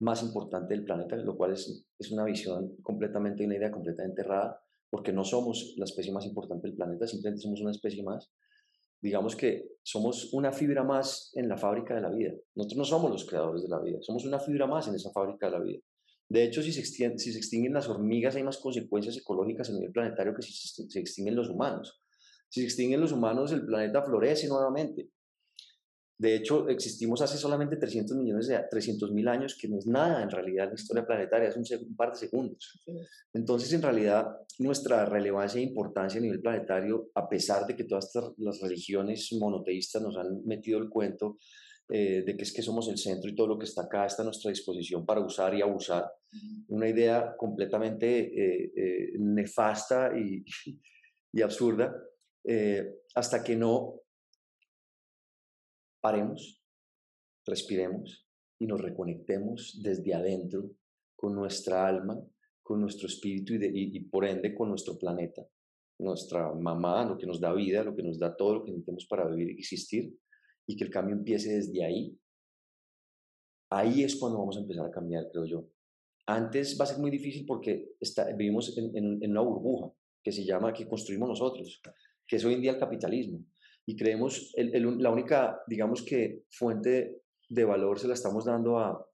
[0.00, 4.58] más importante del planeta, lo cual es, es una visión completamente, una idea completamente errada,
[4.88, 8.32] porque no somos la especie más importante del planeta, simplemente somos una especie más.
[9.02, 12.32] Digamos que somos una fibra más en la fábrica de la vida.
[12.54, 15.46] Nosotros no somos los creadores de la vida, somos una fibra más en esa fábrica
[15.46, 15.80] de la vida.
[16.30, 19.72] De hecho, si se, extinguen, si se extinguen las hormigas, hay más consecuencias ecológicas a
[19.72, 22.00] nivel planetario que si se extinguen los humanos.
[22.48, 25.10] Si se extinguen los humanos, el planeta florece nuevamente.
[26.16, 30.22] De hecho, existimos hace solamente 300 millones de 300 mil años, que no es nada
[30.22, 32.80] en realidad en la historia planetaria, es un, un par de segundos.
[33.32, 34.28] Entonces, en realidad,
[34.58, 39.32] nuestra relevancia e importancia a nivel planetario, a pesar de que todas estas, las religiones
[39.32, 41.38] monoteístas nos han metido el cuento
[41.92, 44.22] eh, de que es que somos el centro y todo lo que está acá está
[44.22, 46.06] a nuestra disposición para usar y abusar,
[46.68, 50.44] una idea completamente eh, eh, nefasta y,
[51.32, 51.94] y absurda,
[53.14, 54.00] hasta que no
[56.00, 56.62] paremos,
[57.46, 58.26] respiremos
[58.58, 60.70] y nos reconectemos desde adentro
[61.16, 62.18] con nuestra alma,
[62.62, 65.46] con nuestro espíritu y, por ende con nuestro planeta,
[65.98, 69.06] nuestra mamá, lo que nos da vida, lo que nos da todo lo que necesitamos
[69.06, 70.14] para vivir y existir,
[70.66, 72.18] y que el cambio empiece desde ahí.
[73.70, 75.68] Ahí es cuando vamos a empezar a cambiar, creo yo.
[76.30, 80.44] Antes va a ser muy difícil porque está, vivimos en, en una burbuja que se
[80.44, 81.80] llama, que construimos nosotros,
[82.26, 83.44] que es hoy en día el capitalismo
[83.90, 89.04] y creemos, el, la única, digamos que, fuente de valor se la estamos dando a,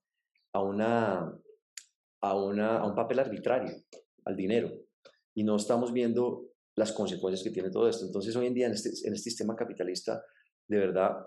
[0.52, 1.32] una,
[2.20, 3.74] a, una, a un papel arbitrario,
[4.26, 4.70] al dinero,
[5.34, 8.04] y no estamos viendo las consecuencias que tiene todo esto.
[8.04, 10.22] Entonces, hoy en día, en este, en este sistema capitalista,
[10.68, 11.24] de verdad,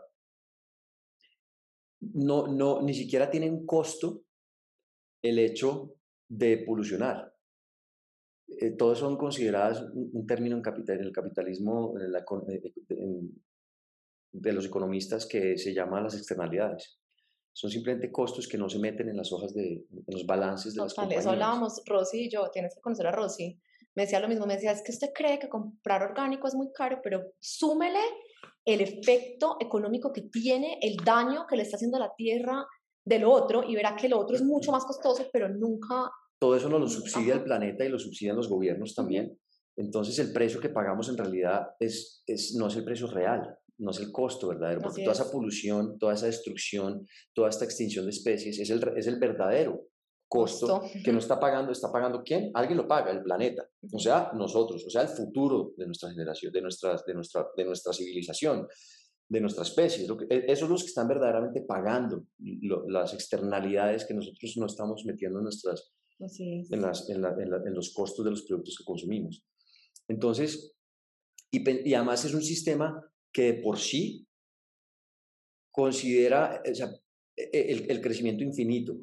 [2.01, 4.25] no, no, ni siquiera tiene un costo
[5.21, 5.95] el hecho
[6.27, 7.33] de polucionar.
[8.47, 13.21] Eh, todos son consideradas un, término en, capital, en el capitalismo eh,
[14.31, 16.99] de los economistas que se llama las externalidades.
[17.53, 20.81] Son simplemente costos que no se meten en las hojas de en los balances de
[20.81, 21.21] las compañías.
[21.21, 23.59] Eso hablábamos, Rosy y yo, tienes que conocer a Rosy.
[23.95, 26.71] Me decía lo mismo, me decía, es que usted cree que comprar orgánico es muy
[26.71, 27.99] caro, pero súmele
[28.65, 32.65] el efecto económico que tiene, el daño que le está haciendo a la tierra
[33.05, 36.69] del otro y verá que el otro es mucho más costoso, pero nunca todo eso
[36.69, 39.37] nos lo subsidia el planeta y lo subsidian los gobiernos también.
[39.75, 43.91] Entonces el precio que pagamos en realidad es, es, no es el precio real, no
[43.91, 48.11] es el costo verdadero, porque toda esa polución, toda esa destrucción, toda esta extinción de
[48.11, 49.85] especies es el, es el verdadero
[50.27, 52.51] costo, que no está pagando, está pagando quién?
[52.53, 56.53] Alguien lo paga, el planeta, o sea, nosotros, o sea, el futuro de nuestra generación,
[56.53, 58.67] de nuestra, de nuestra, de nuestra civilización,
[59.29, 60.07] de nuestra especie.
[60.07, 62.25] Lo que, e, esos son los que están verdaderamente pagando
[62.87, 68.25] las externalidades que nosotros no estamos metiendo en nuestras, en, las, en, en, los costos
[68.25, 69.45] de los productos que consumimos.
[70.07, 70.73] Entonces,
[71.51, 73.01] y, y, además es un sistema
[73.31, 74.27] que por sí
[75.71, 76.91] considera o sea,
[77.35, 78.97] e, e, el, el, crecimiento infinito.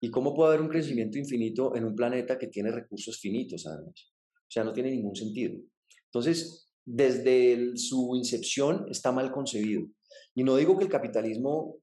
[0.00, 4.12] ¿Y cómo puede haber un crecimiento infinito en un planeta que tiene recursos finitos, además?
[4.34, 5.60] O sea, no tiene ningún sentido.
[6.06, 9.86] Entonces, desde su incepción está mal concebido.
[10.34, 11.76] Y no digo que el capitalismo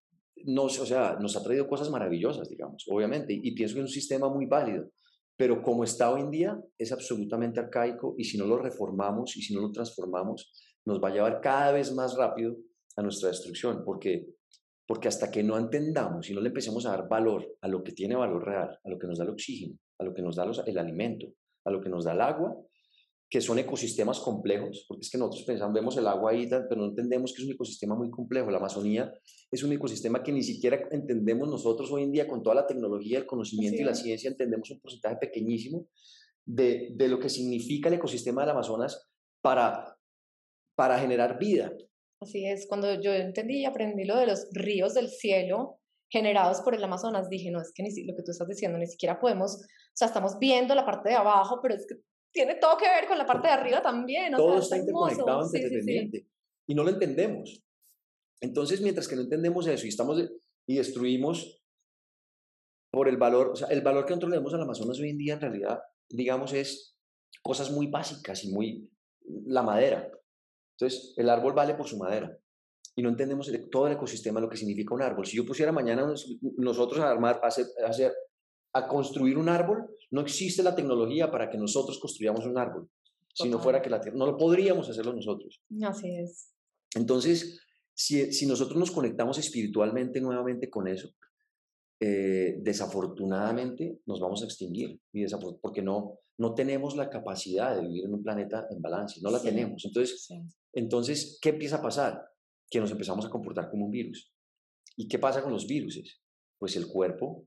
[0.45, 3.93] nos, o sea, nos ha traído cosas maravillosas, digamos, obviamente, y, pienso que es un
[3.93, 4.89] sistema muy válido,
[5.35, 9.41] pero como está hoy en día es absolutamente arcaico y si no lo reformamos y
[9.41, 10.51] si no lo transformamos,
[10.85, 12.57] nos va a llevar cada vez más rápido
[12.95, 14.27] a nuestra destrucción, porque,
[14.85, 17.91] porque hasta que no entendamos y no le empecemos a dar valor a lo que
[17.91, 20.49] tiene valor real, a lo que nos da el oxígeno, a lo que nos da
[20.65, 21.27] el alimento,
[21.65, 22.55] a lo que nos da el agua,
[23.30, 26.88] que son ecosistemas complejos, porque es que nosotros pensamos, vemos el agua ahí, pero no
[26.88, 28.49] entendemos que es un ecosistema muy complejo.
[28.49, 29.13] La Amazonía
[29.51, 33.19] es un ecosistema que ni siquiera entendemos nosotros hoy en día con toda la tecnología,
[33.19, 35.88] el conocimiento y la ciencia, entendemos un porcentaje pequeñísimo
[36.43, 39.07] de, de, lo que significa el ecosistema del Amazonas
[39.41, 39.95] para,
[40.75, 41.71] para generar vida.
[42.19, 45.80] Así es, cuando yo entendí y aprendí lo de los ríos del cielo
[46.11, 48.88] generados por el Amazonas, dije, no, es que ni lo que tú estás diciendo, ni
[48.88, 51.95] siquiera podemos, o sea, estamos viendo la parte de abajo, pero es que
[52.32, 54.34] tiene todo que ver con la parte de arriba también.
[54.34, 56.27] todo está interconectado, interdependiente.
[56.67, 57.63] Y no lo entendemos.
[58.41, 60.23] Entonces, mientras que no entendemos eso y estamos
[60.67, 61.61] y destruimos
[62.91, 65.17] por el valor, o sea, el valor que nosotros le damos al Amazonas hoy en
[65.17, 66.95] día en realidad, digamos, es
[67.41, 68.89] cosas muy básicas y muy
[69.45, 70.09] la madera.
[70.77, 72.38] Entonces, el árbol vale por su madera.
[72.95, 75.25] Y no entendemos todo el ecosistema, lo que significa un árbol.
[75.25, 76.11] Si yo pusiera mañana
[76.57, 78.13] nosotros a armar, a hacer, a hacer
[78.74, 82.89] a construir un árbol, no existe la tecnología para que nosotros construyamos un árbol.
[83.34, 85.61] Si no fuera que la tierra, no lo podríamos hacerlo nosotros.
[85.84, 86.51] Así es.
[86.95, 87.61] Entonces,
[87.93, 91.09] si, si nosotros nos conectamos espiritualmente nuevamente con eso,
[92.01, 95.26] eh, desafortunadamente nos vamos a extinguir y
[95.61, 99.41] porque no, no tenemos la capacidad de vivir en un planeta en balance, no la
[99.41, 99.84] tenemos.
[99.84, 100.30] Entonces,
[100.72, 102.24] entonces, ¿qué empieza a pasar?
[102.70, 104.34] Que nos empezamos a comportar como un virus.
[104.95, 106.22] ¿Y qué pasa con los virus?
[106.57, 107.45] Pues el cuerpo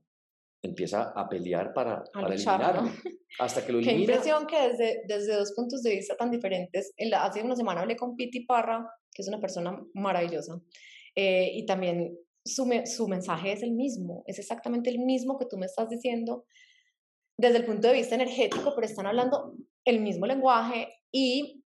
[0.63, 2.89] empieza a pelear para, para eliminarlo.
[3.37, 3.97] Hasta que lo elimina.
[3.97, 6.93] Qué impresión que desde, desde dos puntos de vista tan diferentes.
[7.15, 10.59] hace una semana hablé con Piti Parra, que es una persona maravillosa,
[11.15, 15.57] eh, y también su, su mensaje es el mismo, es exactamente el mismo que tú
[15.57, 16.45] me estás diciendo
[17.37, 19.55] desde el punto de vista energético, pero están hablando
[19.85, 21.63] el mismo lenguaje y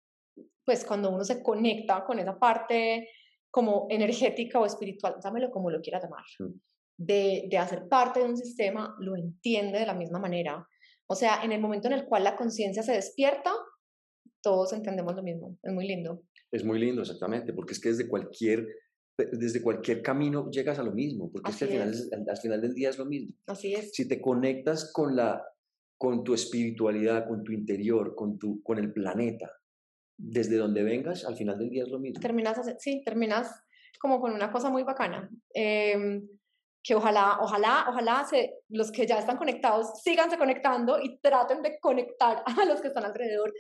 [0.65, 3.09] pues cuando uno se conecta con esa parte
[3.51, 6.25] como energética o espiritual, dámelo como lo quiera llamar,
[6.97, 10.67] de, de hacer parte de un sistema, lo entiende de la misma manera.
[11.07, 13.53] O sea, en el momento en el cual la conciencia se despierta,
[14.43, 15.59] todos entendemos lo mismo.
[15.63, 16.23] Es muy lindo.
[16.51, 18.69] Es muy lindo, exactamente, porque es que desde cualquier,
[19.17, 22.75] desde cualquier camino llegas a lo mismo, porque es que al final, al final del
[22.75, 23.35] día es lo mismo.
[23.47, 23.93] Así es.
[23.93, 25.43] Si te conectas con, la,
[25.99, 29.51] con tu espiritualidad, con tu interior, con, tu, con el planeta,
[30.17, 32.21] desde donde vengas, al final del día es lo mismo.
[32.21, 33.51] Terminas, sí, terminas
[34.01, 35.29] como con una cosa muy bacana.
[35.53, 36.29] Em,
[36.85, 41.81] que ojalá, ojalá, ojalá se, los que ya están conectados síganse conectando y traten de
[41.81, 43.53] conectar a los que están alrededor.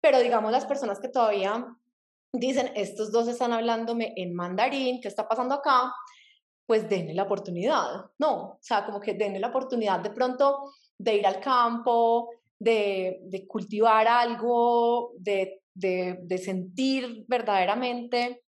[0.00, 1.64] Pero digamos las personas que todavía
[2.32, 5.94] dicen, estos dos están hablándome en mandarín, ¿qué está pasando acá?
[6.66, 8.34] Pues denle la oportunidad, ¿no?
[8.34, 13.46] O sea, como que denle la oportunidad de pronto de ir al campo, de, de
[13.46, 18.42] cultivar algo, de de, sentir verdaderamente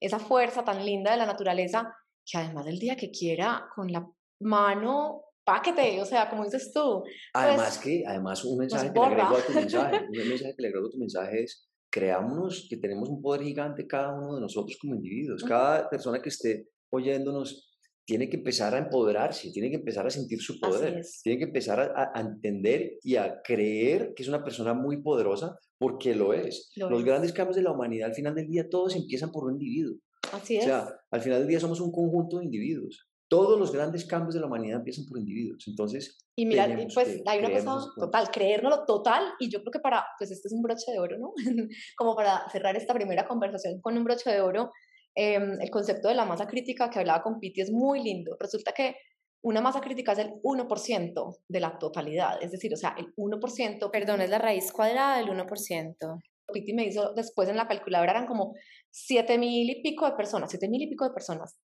[0.00, 1.94] esa fuerza tan linda de la naturaleza,
[2.24, 4.08] que además del día que quiera, con la
[4.40, 7.02] mano, páquete, o sea, como dices tú.
[7.32, 10.62] Además pues, que, además un mensaje que le agrego a tu mensaje, un mensaje que
[10.62, 14.40] le agrego a tu mensaje es, creámonos que tenemos un poder gigante cada uno de
[14.40, 17.70] nosotros como individuos, cada persona que esté oyéndonos
[18.06, 21.80] tiene que empezar a empoderarse, tiene que empezar a sentir su poder, tiene que empezar
[21.80, 26.70] a, a, entender y a creer que es una persona muy poderosa porque lo es.
[26.76, 29.96] Los grandes cambios de la humanidad al final del día todos empiezan por un individuo.
[30.34, 30.64] Así es.
[30.64, 33.08] O sea, al final del día somos un conjunto de individuos.
[33.28, 35.64] Todos los grandes cambios de la humanidad empiezan por individuos.
[35.66, 40.04] Entonces, y mira, pues hay una cosa total, creérnoslo total, y yo creo que para,
[40.18, 41.32] pues este es un broche de oro, ¿no?
[41.96, 44.70] Como para cerrar esta primera conversación con un broche de oro,
[45.14, 48.36] em, el concepto de la masa crítica que hablaba con Piti es muy lindo.
[48.38, 48.96] Resulta que
[49.44, 53.90] una masa crítica es el 1% de la totalidad, es decir, o sea, el 1%.
[53.90, 56.20] Perdón, es la raíz cuadrada del 1%.
[56.54, 58.54] Piti me hizo después en la calculadora, eran como
[58.90, 61.58] 7 mil y pico de personas, 7 mil y pico de personas,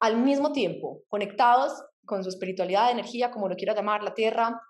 [0.00, 1.72] al mismo tiempo, conectados
[2.04, 4.60] con su espiritualidad, energía, como lo quiera llamar, la Tierra,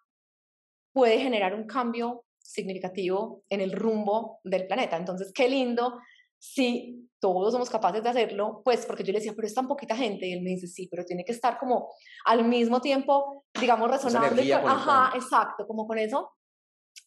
[0.92, 4.96] puede generar un cambio significativo en el rumbo del planeta.
[4.96, 5.98] Entonces, qué lindo
[6.38, 9.94] si todos somos capaces de hacerlo, pues porque yo le decía, pero es tan poquita
[9.94, 11.90] gente, y él me dice, sí, pero tiene que estar como
[12.24, 14.42] al mismo tiempo, digamos, resonando.
[14.66, 16.32] ajá, exacto, como con eso.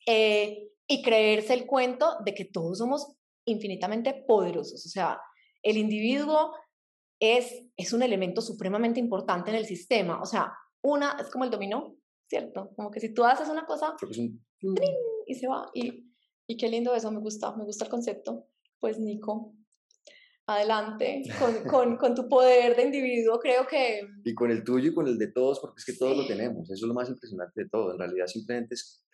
[0.05, 3.15] Eh, y creerse el cuento de que todos somos
[3.45, 4.85] infinitamente poderosos.
[4.85, 5.19] O sea,
[5.61, 6.53] el individuo
[7.19, 10.21] es, es un elemento supremamente importante en el sistema.
[10.21, 11.95] O sea, una es como el dominó,
[12.29, 12.71] ¿cierto?
[12.75, 13.95] Como que si tú haces una cosa,
[15.25, 15.69] y se va.
[15.73, 16.11] Y,
[16.47, 18.47] y qué lindo eso, me gusta, me gusta el concepto.
[18.79, 19.55] Pues Nico,
[20.47, 24.01] adelante con, con, con, tu poder de individuo, creo que...
[24.23, 26.69] Y con el tuyo y con el de todos, porque es que todos lo tenemos,
[26.69, 29.05] eso es lo más impresionante de todo, en realidad simplemente es,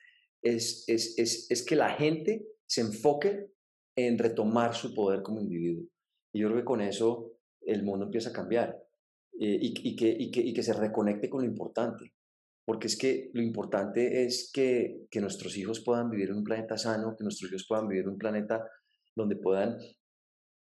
[0.41, 3.51] es, es, es, es que la gente se enfoque
[3.95, 5.85] en retomar su poder como individuo.
[6.33, 8.77] Y yo creo que con eso el mundo empieza a cambiar
[9.39, 12.13] eh, y, y, que, y, que, y que se reconecte con lo importante.
[12.65, 16.77] Porque es que lo importante es que, que nuestros hijos puedan vivir en un planeta
[16.77, 18.63] sano, que nuestros hijos puedan vivir en un planeta
[19.15, 19.77] donde puedan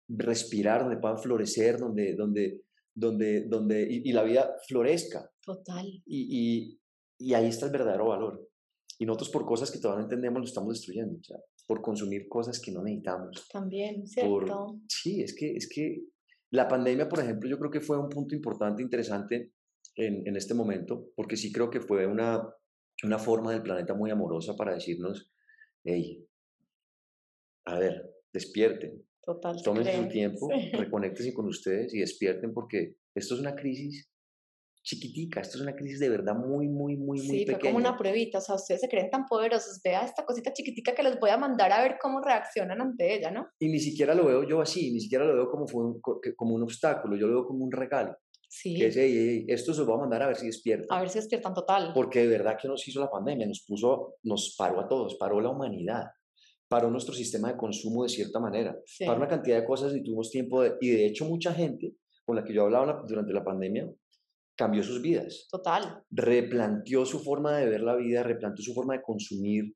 [0.08, 2.62] respirar, donde puedan florecer, donde, donde,
[2.94, 5.30] donde, donde y, la vida florezca.
[5.42, 5.86] Total.
[6.06, 6.80] Y, y,
[7.18, 8.50] y, ahí está el verdadero valor.
[8.98, 11.38] Y nosotros por cosas que todavía no entendemos lo estamos destruyendo, o sea,
[11.68, 13.48] por consumir cosas que no necesitamos.
[13.52, 14.80] También, ¿cierto?
[14.88, 16.04] sí, es que, es que
[16.52, 19.52] la pandemia, por ejemplo, yo creo que fue un punto importante, interesante
[19.96, 22.42] en, en este momento, porque sí creo que fue una,
[23.04, 25.32] una forma del planeta muy amorosa para decirnos,
[25.84, 26.26] hey,
[27.66, 29.60] a ver, despierten, Total.
[29.64, 30.50] Tomen su tiempo,
[31.18, 31.34] sí.
[31.34, 34.08] con ustedes y despierten porque esto es una crisis
[34.86, 37.40] chiquitica, esto es una crisis de verdad muy, muy, muy, muy pequeña.
[37.40, 40.54] Sí, fue como una pruebita, o sea, ustedes se creen tan poderosos, vea esta cosita
[40.54, 43.48] chiquitica que les voy a mandar a ver cómo reaccionan ante ella, ¿no?
[43.60, 46.02] Y ni siquiera lo veo yo así, ni siquiera lo veo como, fue un,
[46.36, 48.16] como un obstáculo, yo lo veo como un regalo.
[48.48, 48.76] Sí.
[48.76, 48.96] Que es,
[49.48, 50.96] esto se lo voy a mandar a ver si despiertan.
[50.96, 51.92] A ver si despiertan total.
[51.94, 55.42] Porque de verdad que nos hizo la pandemia, nos puso, nos paró a todos, paró
[55.42, 56.06] la humanidad
[56.68, 58.76] paró nuestro sistema de consumo de cierta manera,
[59.06, 61.94] para una cantidad de cosas y tuvimos tiempo de, y de hecho mucha gente
[62.26, 63.88] con la que yo hablaba durante la pandemia
[64.56, 65.48] cambió sus vidas.
[65.52, 66.04] Total.
[66.10, 69.76] Replanteó su forma de ver la vida, replanteó su forma de consumir,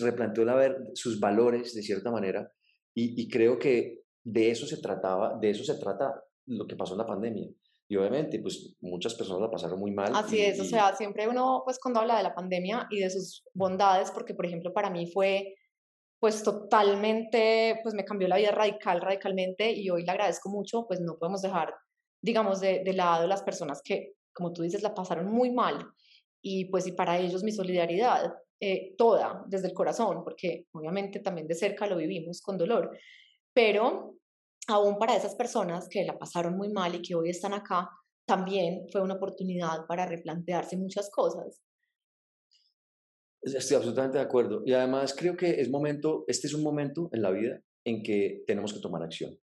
[0.00, 2.50] replanteó la ver, sus valores de cierta manera
[2.94, 6.12] y, y creo que de eso se trataba, de eso se trata
[6.46, 7.48] lo que pasó en la pandemia.
[7.88, 10.12] Y obviamente, pues muchas personas la pasaron muy mal.
[10.14, 13.44] Así es, o sea, siempre uno, pues cuando habla de la pandemia y de sus
[13.52, 15.54] bondades, porque por ejemplo para mí fue
[16.22, 21.00] pues totalmente, pues me cambió la vida radical, radicalmente y hoy le agradezco mucho, pues
[21.00, 21.74] no podemos dejar,
[22.22, 25.92] digamos, de, de lado las personas que, como tú dices, la pasaron muy mal
[26.42, 31.46] y pues y para ellos mi solidaridad, eh, toda, desde el corazón, porque obviamente también
[31.46, 32.96] de cerca lo vivimos con dolor,
[33.52, 34.16] pero
[34.68, 37.88] aún para esas personas que la pasaron muy mal y que hoy están acá,
[38.24, 41.60] también fue una oportunidad para replantearse muchas cosas.
[43.42, 44.62] Estoy absolutamente de acuerdo.
[44.64, 48.44] Y además creo que es momento, este es un momento en la vida en que
[48.46, 49.36] tenemos que tomar acción.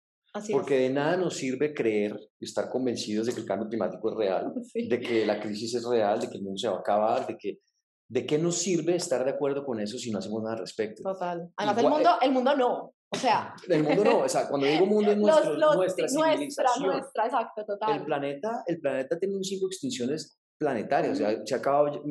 [0.51, 4.17] Porque de nada nos sirve creer y estar convencidos de que el cambio climático es
[4.17, 7.27] real, de que la crisis es real, de que el mundo se va a acabar,
[7.27, 7.59] de que
[8.09, 11.03] ¿de qué nos sirve estar de acuerdo con eso si no hacemos nada al respecto?
[11.03, 11.51] Total.
[11.57, 12.93] Además, el mundo, el mundo no.
[13.09, 13.55] O sea.
[13.69, 14.19] El mundo no.
[14.21, 16.91] O sea, cuando digo mundo es nuestro, nuestra civilización.
[16.91, 17.99] Nuestra, exacto, total.
[17.99, 21.15] El planeta, el planeta tiene un cinco extinciones planetarias.
[21.15, 22.03] O sea, se ha acabado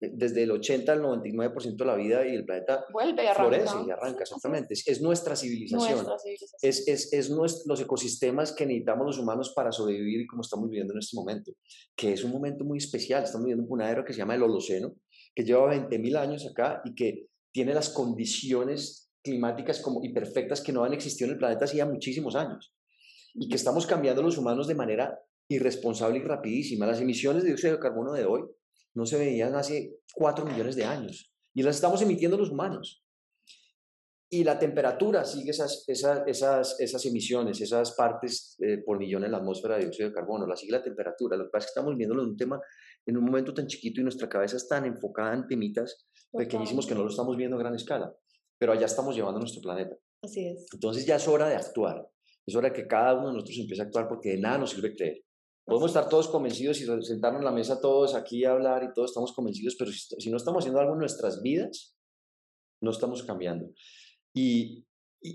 [0.00, 3.90] desde el 80 al 99% de la vida y el planeta Vuelve y florece y
[3.90, 4.22] arranca.
[4.22, 4.74] Exactamente.
[4.74, 5.94] Es, nuestra civilización.
[5.94, 6.60] Nuestra civilización.
[6.62, 10.92] Es, es, es los ecosistemas que necesitamos los humanos para sobrevivir y como estamos viviendo
[10.92, 11.52] en este momento.
[11.96, 13.24] Que es un momento muy especial.
[13.24, 14.94] Estamos viviendo una era que se llama el Holoceno
[15.38, 20.82] que lleva 20.000 años acá y que tiene las condiciones climáticas como imperfectas que no
[20.82, 22.74] han existido en el planeta hacía muchísimos años
[23.34, 25.16] y que estamos cambiando los humanos de manera
[25.48, 26.86] irresponsable y rapidísima.
[26.86, 28.44] Las emisiones de dióxido de carbono de hoy
[28.94, 33.04] no se veían hace 4 millones de años y las estamos emitiendo los humanos.
[34.30, 39.32] Y la temperatura sigue esas, esas, esas, esas emisiones, esas partes eh, por millón en
[39.32, 41.36] la atmósfera de dióxido de carbono, la sigue la temperatura.
[41.36, 42.60] Lo que pasa es que estamos viéndolo en un tema
[43.06, 46.94] en un momento tan chiquito y nuestra cabeza es tan enfocada en temitas pequeñísimos que
[46.94, 48.14] no lo estamos viendo a gran escala,
[48.58, 49.96] pero allá estamos llevando nuestro planeta.
[50.22, 50.66] Así es.
[50.74, 52.06] Entonces ya es hora de actuar,
[52.44, 54.70] es hora de que cada uno de nosotros empiece a actuar porque de nada nos
[54.70, 55.24] sirve creer.
[55.68, 59.10] Podemos estar todos convencidos y sentarnos en la mesa todos aquí a hablar y todos
[59.10, 61.94] estamos convencidos, pero si, no estamos haciendo algo en nuestras vidas,
[62.80, 63.70] no estamos cambiando.
[64.34, 64.86] Y,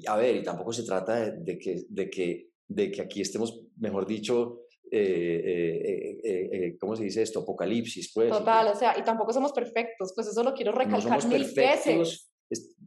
[0.07, 4.07] a ver, y tampoco se trata de, que, de, que, de que aquí estemos, mejor
[4.07, 7.41] dicho, eh, eh, eh, ¿cómo se dice esto?
[7.41, 8.31] Apocalipsis, pues.
[8.31, 12.33] Total, o sea, y tampoco somos perfectos, pues eso lo quiero recalcar mil veces.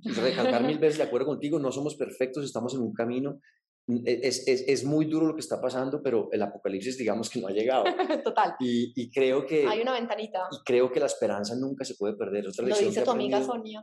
[0.02, 3.40] recalcar mil veces, de acuerdo contigo, no somos perfectos, estamos en un camino.
[3.88, 7.40] E, es, es, es, muy duro lo que está pasando, pero el apocalipsis, digamos que
[7.40, 7.84] no ha llegado.
[8.24, 8.54] Total.
[8.58, 9.66] Y, y, creo que.
[9.66, 10.48] Hay una ventanita.
[10.50, 12.48] Y creo que la esperanza nunca se puede perder.
[12.48, 13.82] Otra lo dice tu amiga Sonia.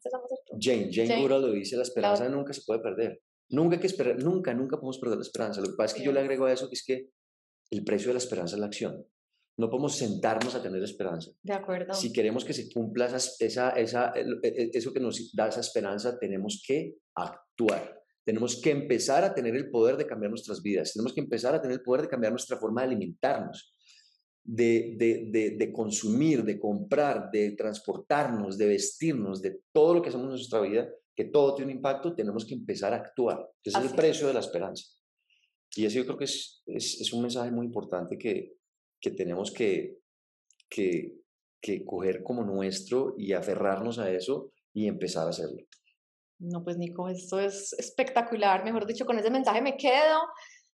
[0.59, 1.27] Jane, Jane, Jane.
[1.27, 3.21] lo dice: la esperanza nunca se puede perder.
[3.49, 5.61] Nunca hay que esperar, nunca, nunca podemos perder la esperanza.
[5.61, 7.09] Lo que pasa es que yo le agrego a eso que es que
[7.71, 9.05] el precio de la esperanza es la acción.
[9.57, 11.31] No podemos sentarnos a tener esperanza.
[11.43, 11.93] De acuerdo.
[11.93, 16.17] Si queremos que se cumpla esa, esa, e, e, eso que nos da esa esperanza,
[16.17, 18.02] tenemos que actuar.
[18.25, 20.93] Tenemos que empezar a tener el poder de cambiar nuestras vidas.
[20.93, 23.75] Tenemos que empezar a tener el poder de cambiar nuestra forma de alimentarnos,
[24.43, 30.25] de, de, de, consumir, de comprar, de transportarnos, de vestirnos, de todo lo que hacemos
[30.25, 33.47] en nuestra vida, que todo tiene un impacto, tenemos que empezar a actuar.
[33.63, 34.85] Ese es el precio de la esperanza.
[35.75, 38.53] Y eso yo creo que es, es, es un mensaje muy importante que,
[38.99, 39.97] que tenemos que,
[40.69, 41.13] que,
[41.61, 45.63] que coger como nuestro y aferrarnos a eso y empezar a hacerlo.
[46.43, 48.63] No, pues Nico, esto es espectacular.
[48.63, 50.19] Mejor dicho, con ese mensaje me quedo.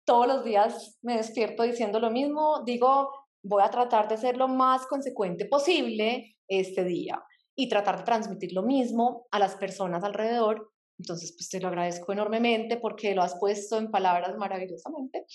[0.04, 2.62] Todos los días me despierto diciendo lo mismo.
[2.64, 3.10] Digo,
[3.42, 7.22] voy a tratar de ser lo más consecuente posible este día
[7.56, 12.12] y tratar de transmitir lo mismo a las personas alrededor entonces, pues te lo agradezco
[12.12, 15.26] enormemente porque lo has puesto en palabras maravillosamente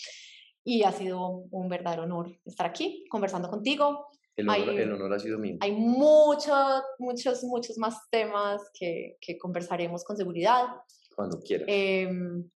[0.63, 4.07] y ha sido un verdadero honor estar aquí conversando contigo.
[4.41, 5.57] El honor, el honor ha sido mío.
[5.61, 10.67] Hay muchos, muchos, muchos más temas que, que conversaremos con seguridad.
[11.15, 11.67] Cuando quieras.
[11.69, 12.49] Em,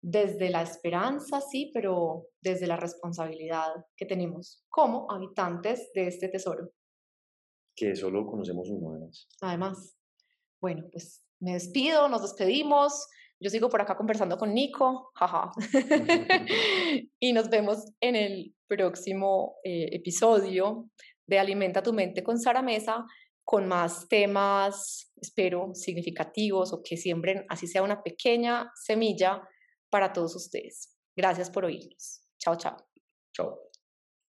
[0.00, 6.70] desde la esperanza, sí, pero desde la responsabilidad que tenemos como habitantes de este tesoro.
[7.74, 9.26] Que solo conocemos uno, además.
[9.40, 9.96] Además.
[10.60, 13.06] Bueno, pues me despido, nos despedimos.
[13.40, 15.52] Yo sigo por acá conversando con Nico, jaja.
[17.18, 20.90] y nos vemos en el próximo eh, episodio
[21.26, 23.04] de Alimenta tu mente con Sara Mesa,
[23.44, 29.42] con más temas, espero, significativos o que siembren, así sea una pequeña semilla
[29.90, 30.96] para todos ustedes.
[31.16, 32.22] Gracias por oírnos.
[32.38, 32.76] Chao, chao.
[33.32, 33.73] Chao.